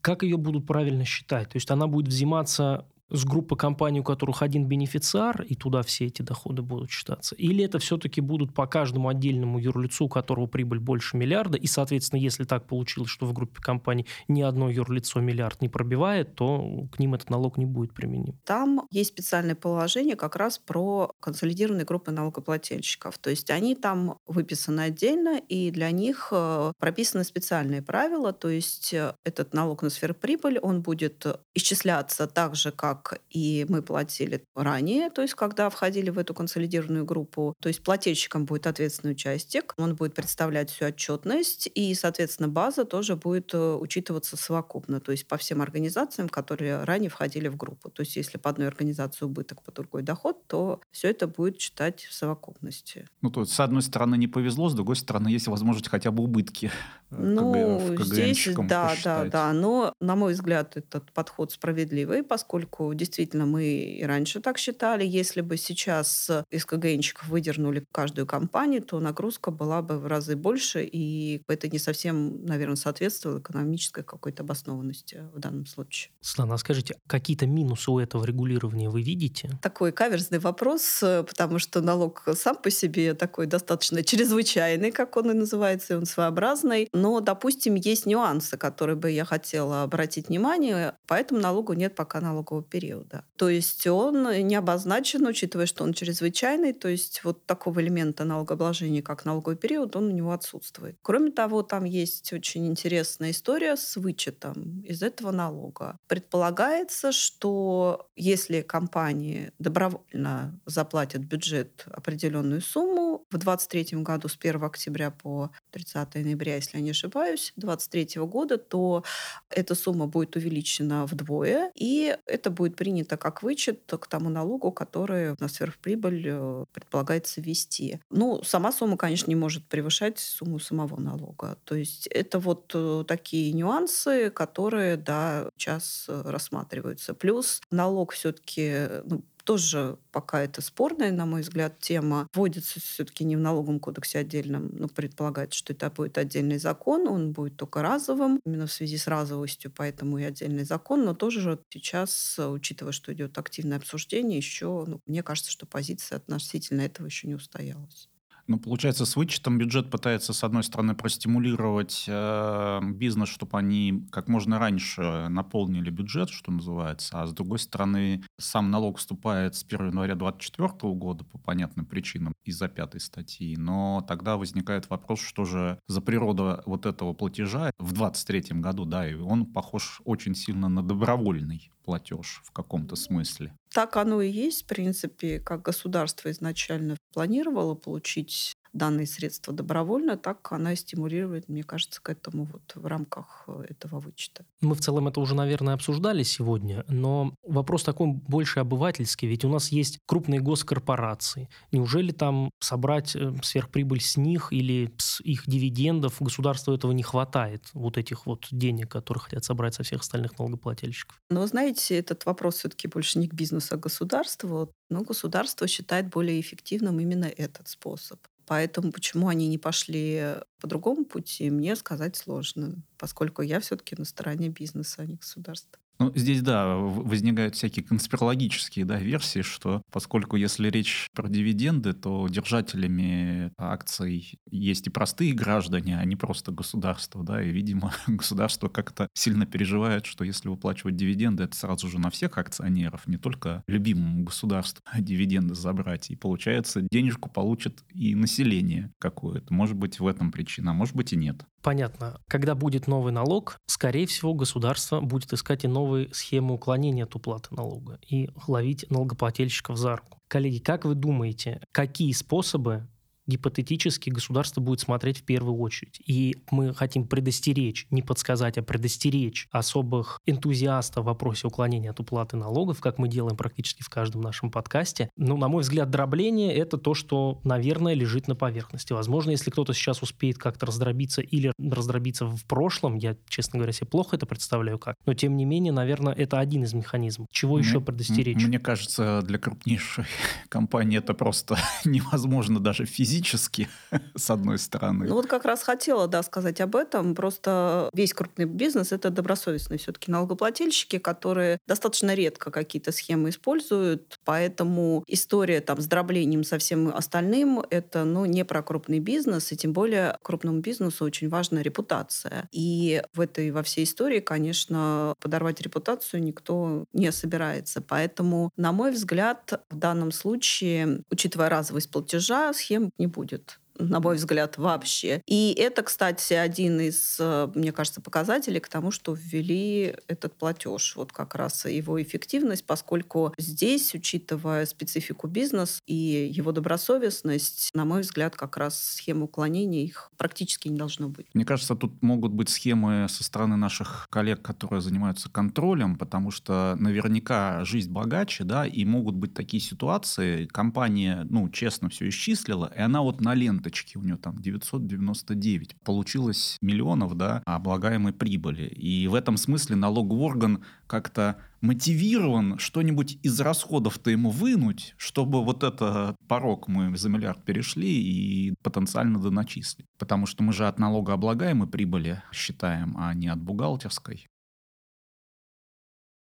как 0.01 0.23
ее 0.23 0.37
будут 0.37 0.67
правильно 0.67 1.05
считать? 1.05 1.49
То 1.49 1.55
есть 1.55 1.71
она 1.71 1.87
будет 1.87 2.07
взиматься 2.07 2.85
с 3.09 3.25
группы 3.25 3.55
компаний, 3.55 3.99
у 3.99 4.03
которых 4.03 4.41
один 4.41 4.65
бенефициар, 4.65 5.41
и 5.43 5.55
туда 5.55 5.83
все 5.83 6.05
эти 6.05 6.21
доходы 6.21 6.61
будут 6.61 6.89
считаться? 6.89 7.35
Или 7.35 7.63
это 7.63 7.79
все-таки 7.79 8.21
будут 8.21 8.53
по 8.53 8.67
каждому 8.67 9.09
отдельному 9.09 9.59
юрлицу, 9.59 10.05
у 10.05 10.09
которого 10.09 10.47
прибыль 10.47 10.79
больше 10.79 11.17
миллиарда, 11.17 11.57
и, 11.57 11.67
соответственно, 11.67 12.19
если 12.19 12.43
так 12.45 12.67
получилось, 12.67 13.09
что 13.09 13.25
в 13.25 13.33
группе 13.33 13.61
компаний 13.61 14.07
ни 14.27 14.41
одно 14.41 14.69
юрлицо 14.69 15.19
миллиард 15.19 15.61
не 15.61 15.69
пробивает, 15.69 16.35
то 16.35 16.87
к 16.91 16.99
ним 16.99 17.13
этот 17.13 17.29
налог 17.29 17.57
не 17.57 17.65
будет 17.65 17.93
применим? 17.93 18.39
Там 18.45 18.87
есть 18.91 19.11
специальное 19.11 19.55
положение 19.55 20.15
как 20.15 20.35
раз 20.35 20.57
про 20.57 21.11
консолидированные 21.19 21.85
группы 21.85 22.11
налогоплательщиков. 22.11 23.17
То 23.17 23.29
есть 23.29 23.49
они 23.49 23.75
там 23.75 24.17
выписаны 24.25 24.81
отдельно, 24.81 25.37
и 25.37 25.71
для 25.71 25.91
них 25.91 26.29
э, 26.31 26.71
прописаны 26.79 27.23
специальные 27.23 27.81
правила, 27.81 28.33
то 28.33 28.49
есть 28.49 28.93
э, 28.93 29.13
этот 29.23 29.53
налог 29.53 29.83
на 29.83 29.89
сверхприбыль, 29.89 30.59
он 30.59 30.81
будет 30.81 31.25
исчисляться 31.53 32.27
так 32.27 32.55
же, 32.55 32.71
как 32.71 32.94
как 32.95 33.21
и 33.29 33.65
мы 33.69 33.81
платили 33.81 34.43
ранее, 34.55 35.09
то 35.09 35.21
есть 35.21 35.33
когда 35.35 35.69
входили 35.69 36.09
в 36.09 36.17
эту 36.17 36.33
консолидированную 36.33 37.05
группу. 37.05 37.53
То 37.61 37.67
есть 37.67 37.83
плательщиком 37.83 38.45
будет 38.45 38.67
ответственный 38.67 39.11
участник, 39.11 39.73
он 39.77 39.95
будет 39.95 40.13
представлять 40.13 40.69
всю 40.69 40.85
отчетность, 40.85 41.69
и, 41.73 41.93
соответственно, 41.93 42.49
база 42.49 42.85
тоже 42.85 43.15
будет 43.15 43.53
э, 43.53 43.75
учитываться 43.75 44.37
совокупно, 44.37 44.99
то 44.99 45.11
есть 45.11 45.27
по 45.27 45.37
всем 45.37 45.61
организациям, 45.61 46.29
которые 46.29 46.83
ранее 46.83 47.09
входили 47.09 47.47
в 47.47 47.57
группу. 47.57 47.89
То 47.89 48.01
есть 48.01 48.15
если 48.15 48.37
по 48.37 48.49
одной 48.49 48.67
организации 48.67 49.25
убыток, 49.25 49.61
по 49.61 49.71
другой 49.71 50.03
доход, 50.03 50.45
то 50.47 50.81
все 50.91 51.09
это 51.09 51.27
будет 51.27 51.57
читать 51.57 52.05
в 52.05 52.13
совокупности. 52.13 53.07
Ну, 53.21 53.29
то 53.29 53.41
есть, 53.41 53.53
с 53.53 53.59
одной 53.59 53.81
стороны, 53.81 54.17
не 54.17 54.27
повезло, 54.27 54.69
с 54.69 54.73
другой 54.73 54.95
стороны, 54.95 55.29
есть 55.29 55.47
возможность 55.47 55.89
хотя 55.89 56.11
бы 56.11 56.23
убытки 56.23 56.71
э, 57.17 57.23
ну, 57.23 58.03
здесь, 58.03 58.49
да, 58.67 58.95
да, 59.03 59.25
да. 59.25 59.53
Но, 59.53 59.93
на 59.99 60.15
мой 60.15 60.33
взгляд, 60.33 60.77
этот 60.77 61.11
подход 61.11 61.51
справедливый, 61.51 62.23
поскольку 62.23 62.93
действительно 62.93 63.45
мы 63.45 63.65
и 63.65 64.03
раньше 64.03 64.39
так 64.39 64.57
считали. 64.57 65.05
Если 65.05 65.41
бы 65.41 65.57
сейчас 65.57 66.29
из 66.49 66.65
КГНщиков 66.65 67.27
выдернули 67.27 67.85
каждую 67.91 68.27
компанию, 68.27 68.81
то 68.81 68.99
нагрузка 68.99 69.51
была 69.51 69.81
бы 69.81 69.97
в 69.97 70.07
разы 70.07 70.35
больше, 70.35 70.83
и 70.83 71.41
это 71.47 71.67
не 71.67 71.79
совсем, 71.79 72.45
наверное, 72.45 72.75
соответствовало 72.75 73.39
экономической 73.39 74.03
какой-то 74.03 74.43
обоснованности 74.43 75.23
в 75.33 75.39
данном 75.39 75.65
случае. 75.65 76.11
Светлана, 76.21 76.55
а 76.55 76.57
скажите, 76.57 76.95
какие-то 77.07 77.47
минусы 77.47 77.91
у 77.91 77.99
этого 77.99 78.25
регулирования 78.25 78.89
вы 78.89 79.01
видите? 79.01 79.49
Такой 79.61 79.91
каверзный 79.91 80.39
вопрос, 80.39 80.99
потому 80.99 81.59
что 81.59 81.81
налог 81.81 82.23
сам 82.35 82.55
по 82.55 82.69
себе 82.69 83.13
такой 83.13 83.47
достаточно 83.47 84.03
чрезвычайный, 84.03 84.91
как 84.91 85.17
он 85.17 85.31
и 85.31 85.33
называется, 85.33 85.93
и 85.93 85.97
он 85.97 86.05
своеобразный. 86.05 86.89
Но, 86.93 87.04
допустим, 87.21 87.75
есть 87.75 88.05
нюансы, 88.05 88.57
которые 88.57 88.95
бы 88.95 89.11
я 89.11 89.25
хотела 89.25 89.83
обратить 89.83 90.29
внимание. 90.29 90.93
По 91.07 91.13
этому 91.15 91.39
налогу 91.39 91.73
нет 91.73 91.95
пока 91.95 92.21
налогового 92.21 92.63
периода. 92.63 93.23
То 93.35 93.49
есть 93.49 93.85
он 93.87 94.29
не 94.47 94.55
обозначен, 94.55 95.25
учитывая, 95.25 95.65
что 95.65 95.83
он 95.83 95.93
чрезвычайный, 95.93 96.73
то 96.73 96.87
есть 96.87 97.21
вот 97.23 97.45
такого 97.45 97.81
элемента 97.81 98.23
налогообложения, 98.23 99.01
как 99.01 99.25
налоговый 99.25 99.55
период, 99.55 99.95
он 99.95 100.07
у 100.07 100.11
него 100.11 100.31
отсутствует. 100.31 100.97
Кроме 101.01 101.31
того, 101.31 101.63
там 101.63 101.83
есть 101.83 102.31
очень 102.33 102.67
интересная 102.67 103.31
история 103.31 103.75
с 103.75 103.95
вычетом 103.95 104.81
из 104.81 105.01
этого 105.03 105.31
налога. 105.31 105.97
Предполагается, 106.07 107.11
что 107.11 108.09
если 108.15 108.61
компании 108.61 109.51
добровольно 109.59 110.59
заплатят 110.65 111.21
бюджет 111.21 111.85
определенную 111.91 112.61
сумму, 112.61 113.25
в 113.29 113.37
2023 113.37 114.01
году 114.03 114.27
с 114.27 114.37
1 114.39 114.63
октября 114.63 115.11
по 115.11 115.51
30 115.71 116.15
ноября, 116.15 116.55
если 116.55 116.79
не 116.79 116.93
ошибаюсь, 116.95 117.53
2023 117.57 118.21
года, 118.23 118.57
то 118.57 119.03
эта 119.49 119.75
сумма 119.75 120.07
будет 120.07 120.35
увеличена 120.35 121.05
вдвое, 121.05 121.71
и 121.75 122.17
это 122.25 122.49
будет 122.49 122.75
принято 122.75 123.17
как 123.17 123.43
вычет 123.43 123.81
к 123.99 124.07
тому 124.07 124.29
налогу, 124.29 124.71
который 124.71 125.35
на 125.39 125.47
сверхприбыль 125.47 126.25
э, 126.27 126.65
предполагается 126.73 127.41
ввести. 127.41 127.99
Ну, 128.09 128.41
сама 128.43 128.71
сумма, 128.71 128.97
конечно, 128.97 129.29
не 129.29 129.35
может 129.35 129.65
превышать 129.67 130.19
сумму 130.19 130.59
самого 130.59 130.99
налога. 130.99 131.57
То 131.65 131.75
есть 131.75 132.07
это 132.07 132.39
вот 132.39 132.71
э, 132.73 133.03
такие 133.07 133.51
нюансы, 133.53 134.29
которые, 134.29 134.97
да, 134.97 135.49
сейчас 135.57 136.05
э, 136.07 136.21
рассматриваются. 136.25 137.13
Плюс 137.13 137.61
налог 137.71 138.13
все-таки 138.13 139.01
ну, 139.05 139.23
тоже 139.45 139.97
пока 140.11 140.41
это 140.41 140.61
спорная, 140.61 141.11
на 141.11 141.25
мой 141.25 141.41
взгляд, 141.41 141.79
тема. 141.79 142.27
Вводится 142.33 142.79
все-таки 142.81 143.23
не 143.23 143.37
в 143.37 143.39
налоговом 143.39 143.79
кодексе 143.79 144.19
отдельном, 144.19 144.69
но 144.73 144.87
предполагается, 144.89 145.57
что 145.57 145.73
это 145.73 145.89
будет 145.89 146.17
отдельный 146.17 146.57
закон, 146.57 147.07
он 147.07 147.31
будет 147.31 147.55
только 147.57 147.81
разовым, 147.81 148.39
именно 148.45 148.67
в 148.67 148.71
связи 148.73 148.97
с 148.97 149.07
разовостью, 149.07 149.71
поэтому 149.75 150.17
и 150.17 150.23
отдельный 150.23 150.65
закон, 150.65 151.05
но 151.05 151.13
тоже 151.13 151.59
сейчас, 151.69 152.37
учитывая, 152.39 152.91
что 152.91 153.13
идет 153.13 153.37
активное 153.37 153.77
обсуждение, 153.77 154.37
еще, 154.37 154.85
ну, 154.87 154.99
мне 155.05 155.23
кажется, 155.23 155.51
что 155.51 155.65
позиция 155.65 156.17
относительно 156.17 156.81
этого 156.81 157.05
еще 157.05 157.27
не 157.27 157.35
устоялась. 157.35 158.09
Ну, 158.47 158.59
получается, 158.59 159.05
с 159.05 159.15
вычетом 159.15 159.57
бюджет 159.57 159.89
пытается, 159.89 160.31
с 160.31 160.43
одной 160.43 160.63
стороны, 160.63 160.93
простимулировать 160.93 162.05
э, 162.07 162.79
бизнес, 162.83 163.29
чтобы 163.29 163.57
они 163.57 164.05
как 164.11 164.27
можно 164.27 164.59
раньше 164.59 165.27
наполнили 165.29 165.89
бюджет, 165.89 166.29
что 166.29 166.51
называется, 166.51 167.21
а 167.21 167.25
с 167.25 167.33
другой 167.33 167.57
стороны, 167.57 168.23
сам 168.37 168.69
налог 168.69 168.99
вступает 168.99 169.55
с 169.55 169.63
1 169.63 169.87
января 169.87 170.13
2024 170.13 170.93
года 170.93 171.25
по 171.25 171.39
понятным 171.39 171.87
причинам 171.87 172.33
из-за 172.43 172.67
пятой 172.67 172.99
статьи, 172.99 173.57
но 173.57 174.05
тогда 174.07 174.37
возникает 174.37 174.91
вопрос, 174.91 175.21
что 175.21 175.45
же 175.45 175.79
за 175.87 176.01
природа 176.01 176.61
вот 176.67 176.85
этого 176.85 177.13
платежа 177.13 177.71
в 177.79 177.93
2023 177.93 178.59
году, 178.61 178.85
да, 178.85 179.09
и 179.09 179.15
он 179.15 179.47
похож 179.47 180.01
очень 180.05 180.35
сильно 180.35 180.69
на 180.69 180.83
добровольный 180.83 181.71
платеж 181.83 182.41
в 182.43 182.51
каком-то 182.51 182.95
смысле. 182.95 183.55
Так 183.75 183.97
оно 183.97 184.21
и 184.21 184.29
есть, 184.31 184.63
в 184.63 184.67
принципе, 184.67 185.37
как 185.37 185.61
государство 185.63 186.31
изначально 186.31 186.95
планировало 187.11 187.75
получить 187.75 188.54
данные 188.75 189.07
средства 189.07 189.53
добровольно, 189.53 190.17
так 190.17 190.51
она 190.51 190.73
и 190.73 190.75
стимулирует, 190.75 191.47
мне 191.49 191.63
кажется, 191.63 192.01
к 192.01 192.09
этому 192.09 192.45
вот 192.45 192.73
в 192.75 192.85
рамках 192.85 193.45
э, 193.47 193.65
этого 193.69 193.99
вычета. 193.99 194.45
Мы 194.61 194.75
в 194.75 194.81
целом 194.81 195.07
это 195.07 195.19
уже, 195.19 195.33
наверное, 195.33 195.73
обсуждали 195.73 196.23
сегодня, 196.23 196.83
но 196.87 197.33
вопрос 197.43 197.83
такой 197.83 198.07
больше 198.07 198.59
обывательский, 198.59 199.27
ведь 199.27 199.45
у 199.45 199.49
нас 199.49 199.69
есть 199.69 199.99
крупные 200.05 200.41
госкорпорации. 200.41 201.49
Неужели 201.71 202.11
там 202.11 202.51
собрать 202.59 203.15
э, 203.15 203.33
сверхприбыль 203.41 204.01
с 204.01 204.17
них 204.17 204.51
или 204.51 204.93
с 204.97 205.21
их 205.21 205.47
дивидендов 205.47 206.17
государству 206.19 206.73
этого 206.73 206.91
не 206.91 207.03
хватает, 207.03 207.69
вот 207.73 207.97
этих 207.97 208.25
вот 208.25 208.47
денег, 208.51 208.91
которые 208.91 209.21
хотят 209.21 209.45
собрать 209.45 209.73
со 209.73 209.83
всех 209.83 210.01
остальных 210.01 210.37
налогоплательщиков? 210.37 211.17
Но, 211.29 211.47
знаете, 211.47 211.97
этот 211.97 212.25
вопрос 212.25 212.55
все-таки 212.55 212.87
больше 212.87 213.19
не 213.19 213.27
к 213.27 213.33
бизнесу, 213.33 213.75
а 213.75 213.77
к 213.77 213.81
государству. 213.81 214.69
Но 214.89 215.01
государство 215.01 215.67
считает 215.67 216.09
более 216.09 216.39
эффективным 216.39 216.99
именно 216.99 217.25
этот 217.25 217.67
способ. 217.67 218.19
Поэтому 218.45 218.91
почему 218.91 219.27
они 219.27 219.47
не 219.47 219.57
пошли 219.57 220.35
по 220.59 220.67
другому 220.67 221.05
пути, 221.05 221.49
мне 221.49 221.75
сказать 221.75 222.15
сложно, 222.15 222.83
поскольку 222.97 223.41
я 223.41 223.59
все-таки 223.59 223.95
на 223.97 224.05
стороне 224.05 224.49
бизнеса, 224.49 225.01
а 225.01 225.05
не 225.05 225.15
государства. 225.15 225.79
Ну, 225.99 226.11
здесь, 226.15 226.41
да, 226.41 226.75
возникают 226.75 227.55
всякие 227.55 227.85
конспирологические 227.85 228.85
да, 228.85 228.97
версии, 228.97 229.41
что 229.41 229.81
поскольку 229.91 230.35
если 230.35 230.69
речь 230.69 231.07
про 231.13 231.29
дивиденды, 231.29 231.93
то 231.93 232.27
держателями 232.27 233.51
акций 233.57 234.39
есть 234.49 234.87
и 234.87 234.89
простые 234.89 235.33
граждане, 235.33 235.97
а 235.97 236.05
не 236.05 236.15
просто 236.15 236.51
государство, 236.51 237.23
да, 237.23 237.41
и, 237.41 237.49
видимо, 237.49 237.93
государство 238.07 238.67
как-то 238.67 239.07
сильно 239.13 239.45
переживает, 239.45 240.05
что 240.05 240.23
если 240.23 240.49
выплачивать 240.49 240.97
дивиденды, 240.97 241.43
это 241.43 241.55
сразу 241.55 241.87
же 241.87 241.99
на 241.99 242.09
всех 242.09 242.37
акционеров, 242.37 243.07
не 243.07 243.17
только 243.17 243.63
любимому 243.67 244.23
государству 244.23 244.81
дивиденды 244.97 245.55
забрать. 245.55 246.09
И 246.09 246.15
получается, 246.15 246.81
денежку 246.81 247.29
получит 247.29 247.83
и 247.93 248.15
население 248.15 248.91
какое-то. 248.99 249.53
Может 249.53 249.77
быть, 249.77 249.99
в 249.99 250.07
этом 250.07 250.31
причина, 250.31 250.71
а 250.71 250.73
может 250.73 250.95
быть 250.95 251.13
и 251.13 251.15
нет. 251.15 251.45
Понятно. 251.65 252.21
Когда 252.27 252.53
будет 252.53 252.85
новый 252.85 253.11
налог, 253.11 253.57
скорее 253.65 254.05
всего, 254.05 254.35
государство 254.35 255.01
будет 255.01 255.33
искать 255.33 255.63
и 255.63 255.67
новые 255.85 256.09
схемы 256.13 256.55
уклонения 256.55 257.03
от 257.03 257.15
уплаты 257.15 257.53
налога 257.53 257.99
и 258.09 258.29
ловить 258.47 258.89
налогоплательщиков 258.89 259.77
за 259.77 259.97
руку. 259.97 260.19
Коллеги, 260.27 260.57
как 260.57 260.85
вы 260.85 260.95
думаете, 260.95 261.61
какие 261.71 262.11
способы 262.11 262.87
гипотетически 263.27 264.09
государство 264.09 264.61
будет 264.61 264.79
смотреть 264.79 265.19
в 265.19 265.23
первую 265.23 265.57
очередь. 265.57 266.01
И 266.05 266.37
мы 266.51 266.73
хотим 266.73 267.07
предостеречь, 267.07 267.87
не 267.89 268.01
подсказать, 268.01 268.57
а 268.57 268.63
предостеречь 268.63 269.47
особых 269.51 270.21
энтузиастов 270.25 271.03
в 271.03 271.07
вопросе 271.07 271.47
уклонения 271.47 271.89
от 271.89 271.99
уплаты 271.99 272.37
налогов, 272.37 272.81
как 272.81 272.97
мы 272.97 273.07
делаем 273.07 273.35
практически 273.35 273.83
в 273.83 273.89
каждом 273.89 274.21
нашем 274.21 274.51
подкасте. 274.51 275.09
Ну, 275.17 275.37
на 275.37 275.47
мой 275.47 275.63
взгляд, 275.63 275.89
дробление– 275.89 276.53
это 276.55 276.77
то, 276.77 276.93
что, 276.93 277.39
наверное, 277.43 277.93
лежит 277.93 278.27
на 278.27 278.35
поверхности. 278.35 278.93
Возможно, 278.93 279.31
если 279.31 279.51
кто-то 279.51 279.73
сейчас 279.73 280.01
успеет 280.01 280.37
как-то 280.37 280.65
раздробиться 280.65 281.21
или 281.21 281.51
раздробиться 281.59 282.25
в 282.25 282.45
прошлом, 282.45 282.95
я, 282.95 283.17
честно 283.27 283.59
говоря, 283.59 283.73
себе 283.73 283.87
плохо 283.87 284.15
это 284.15 284.25
представляю 284.25 284.79
как, 284.79 284.95
но, 285.05 285.13
тем 285.13 285.35
не 285.35 285.45
менее, 285.45 285.73
наверное, 285.73 286.13
это 286.13 286.39
один 286.39 286.63
из 286.63 286.73
механизмов. 286.73 287.27
Чего 287.31 287.57
мне, 287.57 287.65
еще 287.65 287.81
предостеречь? 287.81 288.43
Мне 288.43 288.59
кажется, 288.59 289.21
для 289.23 289.37
крупнейшей 289.37 290.05
компании 290.49 290.99
это 290.99 291.13
просто 291.13 291.57
невозможно 291.85 292.59
даже 292.59 292.85
физически 292.85 293.14
физически, 293.15 293.69
с 294.15 294.29
одной 294.29 294.57
стороны. 294.57 295.05
Ну 295.07 295.15
вот 295.15 295.27
как 295.27 295.45
раз 295.45 295.63
хотела, 295.63 296.07
да, 296.07 296.23
сказать 296.23 296.61
об 296.61 296.75
этом. 296.75 297.15
Просто 297.15 297.89
весь 297.93 298.13
крупный 298.13 298.45
бизнес– 298.45 298.91
это 298.91 299.09
добросовестные 299.09 299.77
все-таки 299.77 300.11
налогоплательщики, 300.11 300.97
которые 300.99 301.59
достаточно 301.67 302.13
редко 302.13 302.51
какие-то 302.51 302.91
схемы 302.91 303.29
используют, 303.29 304.19
поэтому 304.25 305.03
история 305.07 305.61
там 305.61 305.79
с 305.79 305.85
дроблением 305.85 306.43
со 306.43 306.57
всем 306.57 306.89
остальным– 306.89 307.63
это, 307.69 308.03
ну, 308.03 308.25
не 308.25 308.43
про 308.43 308.61
крупный 308.61 308.99
бизнес, 308.99 309.51
и 309.51 309.57
тем 309.57 309.73
более 309.73 310.17
крупному 310.21 310.59
бизнесу 310.59 311.05
очень 311.05 311.29
важна 311.29 311.61
репутация. 311.61 312.49
И 312.51 313.01
в 313.13 313.21
этой, 313.21 313.51
во 313.51 313.63
всей 313.63 313.85
истории, 313.85 314.19
конечно, 314.19 315.15
подорвать 315.21 315.61
репутацию 315.61 316.21
никто 316.21 316.85
не 316.93 317.11
собирается. 317.11 317.81
Поэтому, 317.81 318.51
на 318.57 318.71
мой 318.71 318.91
взгляд, 318.91 319.63
в 319.69 319.77
данном 319.77 320.11
случае, 320.11 321.01
учитывая 321.09 321.49
разовость 321.49 321.89
платежа, 321.91 322.53
схем 322.53 322.91
не 322.97 323.04
будет 323.07 323.59
на 323.77 323.99
мой 323.99 324.15
взгляд, 324.15 324.57
вообще. 324.57 325.21
И 325.25 325.53
это, 325.57 325.83
кстати, 325.83 326.33
один 326.33 326.79
из, 326.79 327.17
э, 327.19 327.49
мне 327.55 327.71
кажется, 327.71 328.01
показателей 328.01 328.59
к 328.59 328.67
тому, 328.67 328.91
что 328.91 329.13
ввели 329.13 329.95
этот 330.07 330.37
платеж. 330.37 330.95
Вот 330.95 331.11
как 331.11 331.35
раз 331.35 331.65
его 331.65 332.01
эффективность, 332.01 332.65
поскольку 332.65 333.33
здесь, 333.37 333.93
учитывая 333.93 334.65
специфику 334.65 335.27
бизнеса 335.27 335.81
и 335.85 336.31
его 336.31 336.51
добросовестность, 336.51 337.71
на 337.73 337.85
мой 337.85 338.01
взгляд, 338.01 338.35
как 338.35 338.57
раз 338.57 338.81
схемы 338.81 339.25
уклонения 339.25 339.83
их 339.83 340.11
практически 340.17 340.67
не 340.67 340.77
должно 340.77 341.09
быть. 341.09 341.27
Мне 341.33 341.45
кажется, 341.45 341.75
тут 341.75 342.01
могут 342.01 342.31
быть 342.31 342.49
схемы 342.49 343.07
со 343.09 343.23
стороны 343.23 343.57
наших 343.57 344.07
коллег, 344.09 344.41
которые 344.41 344.81
занимаются 344.81 345.29
контролем, 345.29 345.97
потому 345.97 346.31
что 346.31 346.75
наверняка 346.79 347.63
жизнь 347.65 347.91
богаче, 347.91 348.43
да, 348.43 348.65
и 348.65 348.85
могут 348.85 349.15
быть 349.15 349.33
такие 349.33 349.61
ситуации, 349.61 350.45
компания, 350.45 351.25
ну, 351.29 351.49
честно 351.49 351.89
все 351.89 352.07
исчислила, 352.09 352.71
и 352.75 352.79
она 352.79 353.01
вот 353.01 353.21
на 353.21 353.33
ленту 353.33 353.64
ленточки, 353.65 353.97
у 353.97 354.01
нее 354.01 354.17
там 354.17 354.41
999. 354.41 355.75
Получилось 355.83 356.57
миллионов, 356.61 357.15
да, 357.15 357.41
облагаемой 357.45 358.13
прибыли. 358.13 358.67
И 358.67 359.07
в 359.07 359.15
этом 359.15 359.37
смысле 359.37 359.75
налоговый 359.75 360.21
орган 360.21 360.63
как-то 360.87 361.37
мотивирован 361.61 362.57
что-нибудь 362.59 363.17
из 363.23 363.39
расходов-то 363.39 364.11
ему 364.11 364.29
вынуть, 364.29 364.93
чтобы 364.97 365.43
вот 365.43 365.63
этот 365.63 366.15
порог 366.27 366.67
мы 366.67 366.95
за 366.95 367.09
миллиард 367.09 367.43
перешли 367.43 367.89
и 367.89 368.53
потенциально 368.61 369.19
доначислить. 369.19 369.87
Потому 369.97 370.25
что 370.25 370.43
мы 370.43 370.53
же 370.53 370.67
от 370.67 370.79
налогооблагаемой 370.79 371.67
прибыли 371.67 372.21
считаем, 372.31 372.95
а 372.97 373.13
не 373.13 373.27
от 373.27 373.41
бухгалтерской. 373.41 374.27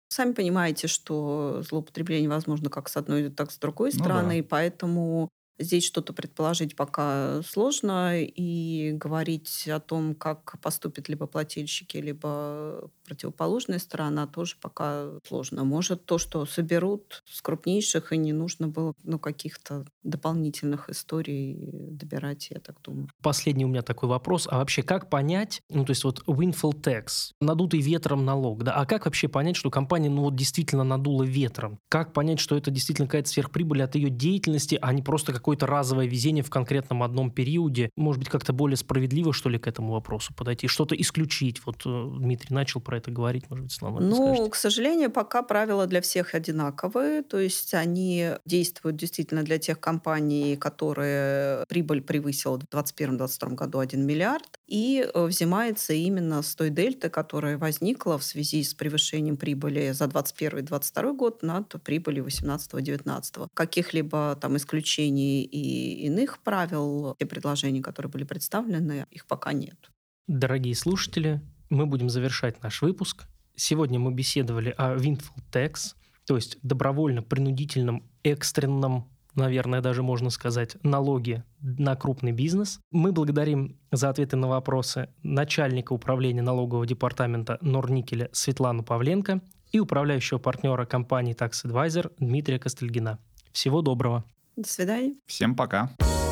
Сами 0.10 0.34
понимаете, 0.34 0.88
что 0.88 1.63
злоупотребление 1.67 2.29
возможно 2.29 2.69
как 2.69 2.88
с 2.88 2.97
одной, 2.97 3.29
так 3.29 3.49
и 3.49 3.51
с 3.51 3.58
другой 3.58 3.89
ну 3.93 3.99
стороны, 3.99 4.41
да. 4.41 4.47
поэтому 4.47 5.29
Здесь 5.59 5.85
что-то 5.85 6.13
предположить 6.13 6.75
пока 6.75 7.41
сложно, 7.43 8.21
и 8.21 8.91
говорить 8.93 9.67
о 9.67 9.79
том, 9.79 10.15
как 10.15 10.59
поступят 10.61 11.09
либо 11.09 11.27
плательщики, 11.27 11.97
либо 11.97 12.89
противоположная 13.05 13.79
сторона, 13.79 14.27
тоже 14.27 14.55
пока 14.59 15.09
сложно. 15.27 15.63
Может, 15.63 16.05
то, 16.05 16.17
что 16.17 16.45
соберут 16.45 17.23
с 17.29 17.41
крупнейших, 17.41 18.13
и 18.13 18.17
не 18.17 18.33
нужно 18.33 18.67
было 18.67 18.93
ну, 19.03 19.19
каких-то 19.19 19.85
дополнительных 20.03 20.89
историй 20.89 21.89
добирать, 21.91 22.47
я 22.49 22.59
так 22.59 22.81
думаю. 22.81 23.09
Последний 23.21 23.65
у 23.65 23.67
меня 23.67 23.81
такой 23.81 24.09
вопрос. 24.09 24.47
А 24.49 24.57
вообще, 24.57 24.81
как 24.81 25.09
понять, 25.09 25.61
ну, 25.69 25.85
то 25.85 25.91
есть 25.91 26.03
вот 26.03 26.23
windfall 26.27 26.73
tax, 26.73 27.31
надутый 27.41 27.81
ветром 27.81 28.25
налог, 28.25 28.63
да, 28.63 28.73
а 28.73 28.85
как 28.85 29.05
вообще 29.05 29.27
понять, 29.27 29.55
что 29.55 29.69
компания, 29.69 30.09
ну, 30.09 30.23
вот 30.23 30.35
действительно 30.35 30.83
надула 30.83 31.23
ветром? 31.23 31.79
Как 31.89 32.13
понять, 32.13 32.39
что 32.39 32.57
это 32.57 32.71
действительно 32.71 33.07
какая-то 33.07 33.29
сверхприбыль 33.29 33.83
от 33.83 33.95
ее 33.95 34.09
деятельности, 34.09 34.77
а 34.81 34.93
не 34.93 35.01
просто 35.01 35.33
какое-то 35.43 35.67
разовое 35.67 36.08
везение 36.08 36.41
в 36.41 36.49
конкретном 36.49 37.03
одном 37.03 37.29
периоде? 37.29 37.89
Может 37.97 38.19
быть, 38.19 38.29
как-то 38.29 38.53
более 38.53 38.77
справедливо, 38.77 39.34
что 39.34 39.49
ли, 39.49 39.60
к 39.60 39.67
этому 39.67 39.91
вопросу 39.91 40.34
подойти? 40.34 40.67
Что-то 40.67 40.95
исключить? 40.95 41.62
Вот 41.65 41.82
э, 41.86 42.10
Дмитрий 42.17 42.56
начал 42.56 42.79
про 42.79 42.97
это 42.97 43.12
говорить, 43.12 43.49
может 43.49 43.65
быть, 43.65 43.73
Слава, 43.73 43.99
Ну, 43.99 44.15
скажете? 44.15 44.49
к 44.51 44.56
сожалению, 44.56 45.12
пока 45.12 45.43
правила 45.43 45.86
для 45.86 45.99
всех 45.99 46.34
одинаковые, 46.34 47.23
то 47.23 47.38
есть 47.38 47.73
они 47.73 48.29
действуют 48.45 48.95
действительно 48.95 49.43
для 49.43 49.58
тех 49.58 49.79
компаний, 49.82 50.56
которые 50.56 51.65
прибыль 51.67 52.01
превысила 52.01 52.58
в 52.58 52.63
2021-2022 52.63 53.56
году 53.56 53.79
1 53.79 54.06
миллиард, 54.06 54.60
и 54.73 55.05
э, 55.05 55.25
взимается 55.25 55.93
именно 55.93 56.41
с 56.41 56.55
той 56.55 56.71
дельты, 56.71 57.07
которая 57.09 57.59
возникла 57.59 58.17
в 58.17 58.23
связи 58.23 58.63
с 58.63 58.73
превышением 58.73 59.38
прибыли 59.38 59.91
за 59.91 60.05
2021-2022 60.05 61.15
год 61.15 61.43
над 61.43 61.75
прибылью 61.83 62.25
2018-2019. 62.25 63.49
Каких-либо 63.53 64.36
там 64.41 64.57
исключений 64.57 65.43
и 65.43 66.07
иных 66.07 66.39
правил, 66.39 67.15
те 67.19 67.27
предложения, 67.27 67.83
которые 67.83 68.09
были 68.09 68.23
представлены, 68.23 69.05
их 69.12 69.27
пока 69.27 69.53
нет. 69.53 69.91
Дорогие 70.25 70.73
слушатели, 70.73 71.39
мы 71.69 71.86
будем 71.86 72.09
завершать 72.09 72.63
наш 72.63 72.81
выпуск. 72.81 73.25
Сегодня 73.55 73.99
мы 73.99 74.12
беседовали 74.12 74.73
о 74.75 74.95
Windfall 74.95 75.43
Tax, 75.51 75.93
то 76.25 76.36
есть 76.36 76.57
добровольно-принудительном 76.63 78.09
экстренном 78.23 79.12
наверное, 79.36 79.82
даже 79.82 80.04
можно 80.04 80.30
сказать, 80.30 80.78
налоги 80.84 81.43
на 81.62 81.96
крупный 81.96 82.32
бизнес. 82.32 82.80
Мы 82.91 83.12
благодарим 83.12 83.78
за 83.91 84.10
ответы 84.10 84.36
на 84.36 84.48
вопросы 84.48 85.10
начальника 85.24 85.93
управления 85.93 86.41
налогового 86.41 86.86
департамента 86.86 87.58
Норникеля 87.62 88.30
Светлану 88.32 88.84
Павленко 88.84 89.41
и 89.72 89.80
управляющего 89.80 90.38
партнера 90.38 90.86
компании 90.86 91.36
Tax 91.36 91.65
Advisor 91.65 92.12
Дмитрия 92.19 92.60
Костельгина. 92.60 93.19
Всего 93.52 93.82
доброго. 93.82 94.24
До 94.56 94.67
свидания. 94.67 95.15
Всем 95.26 95.56
пока. 95.56 95.91
Пока. 95.98 96.22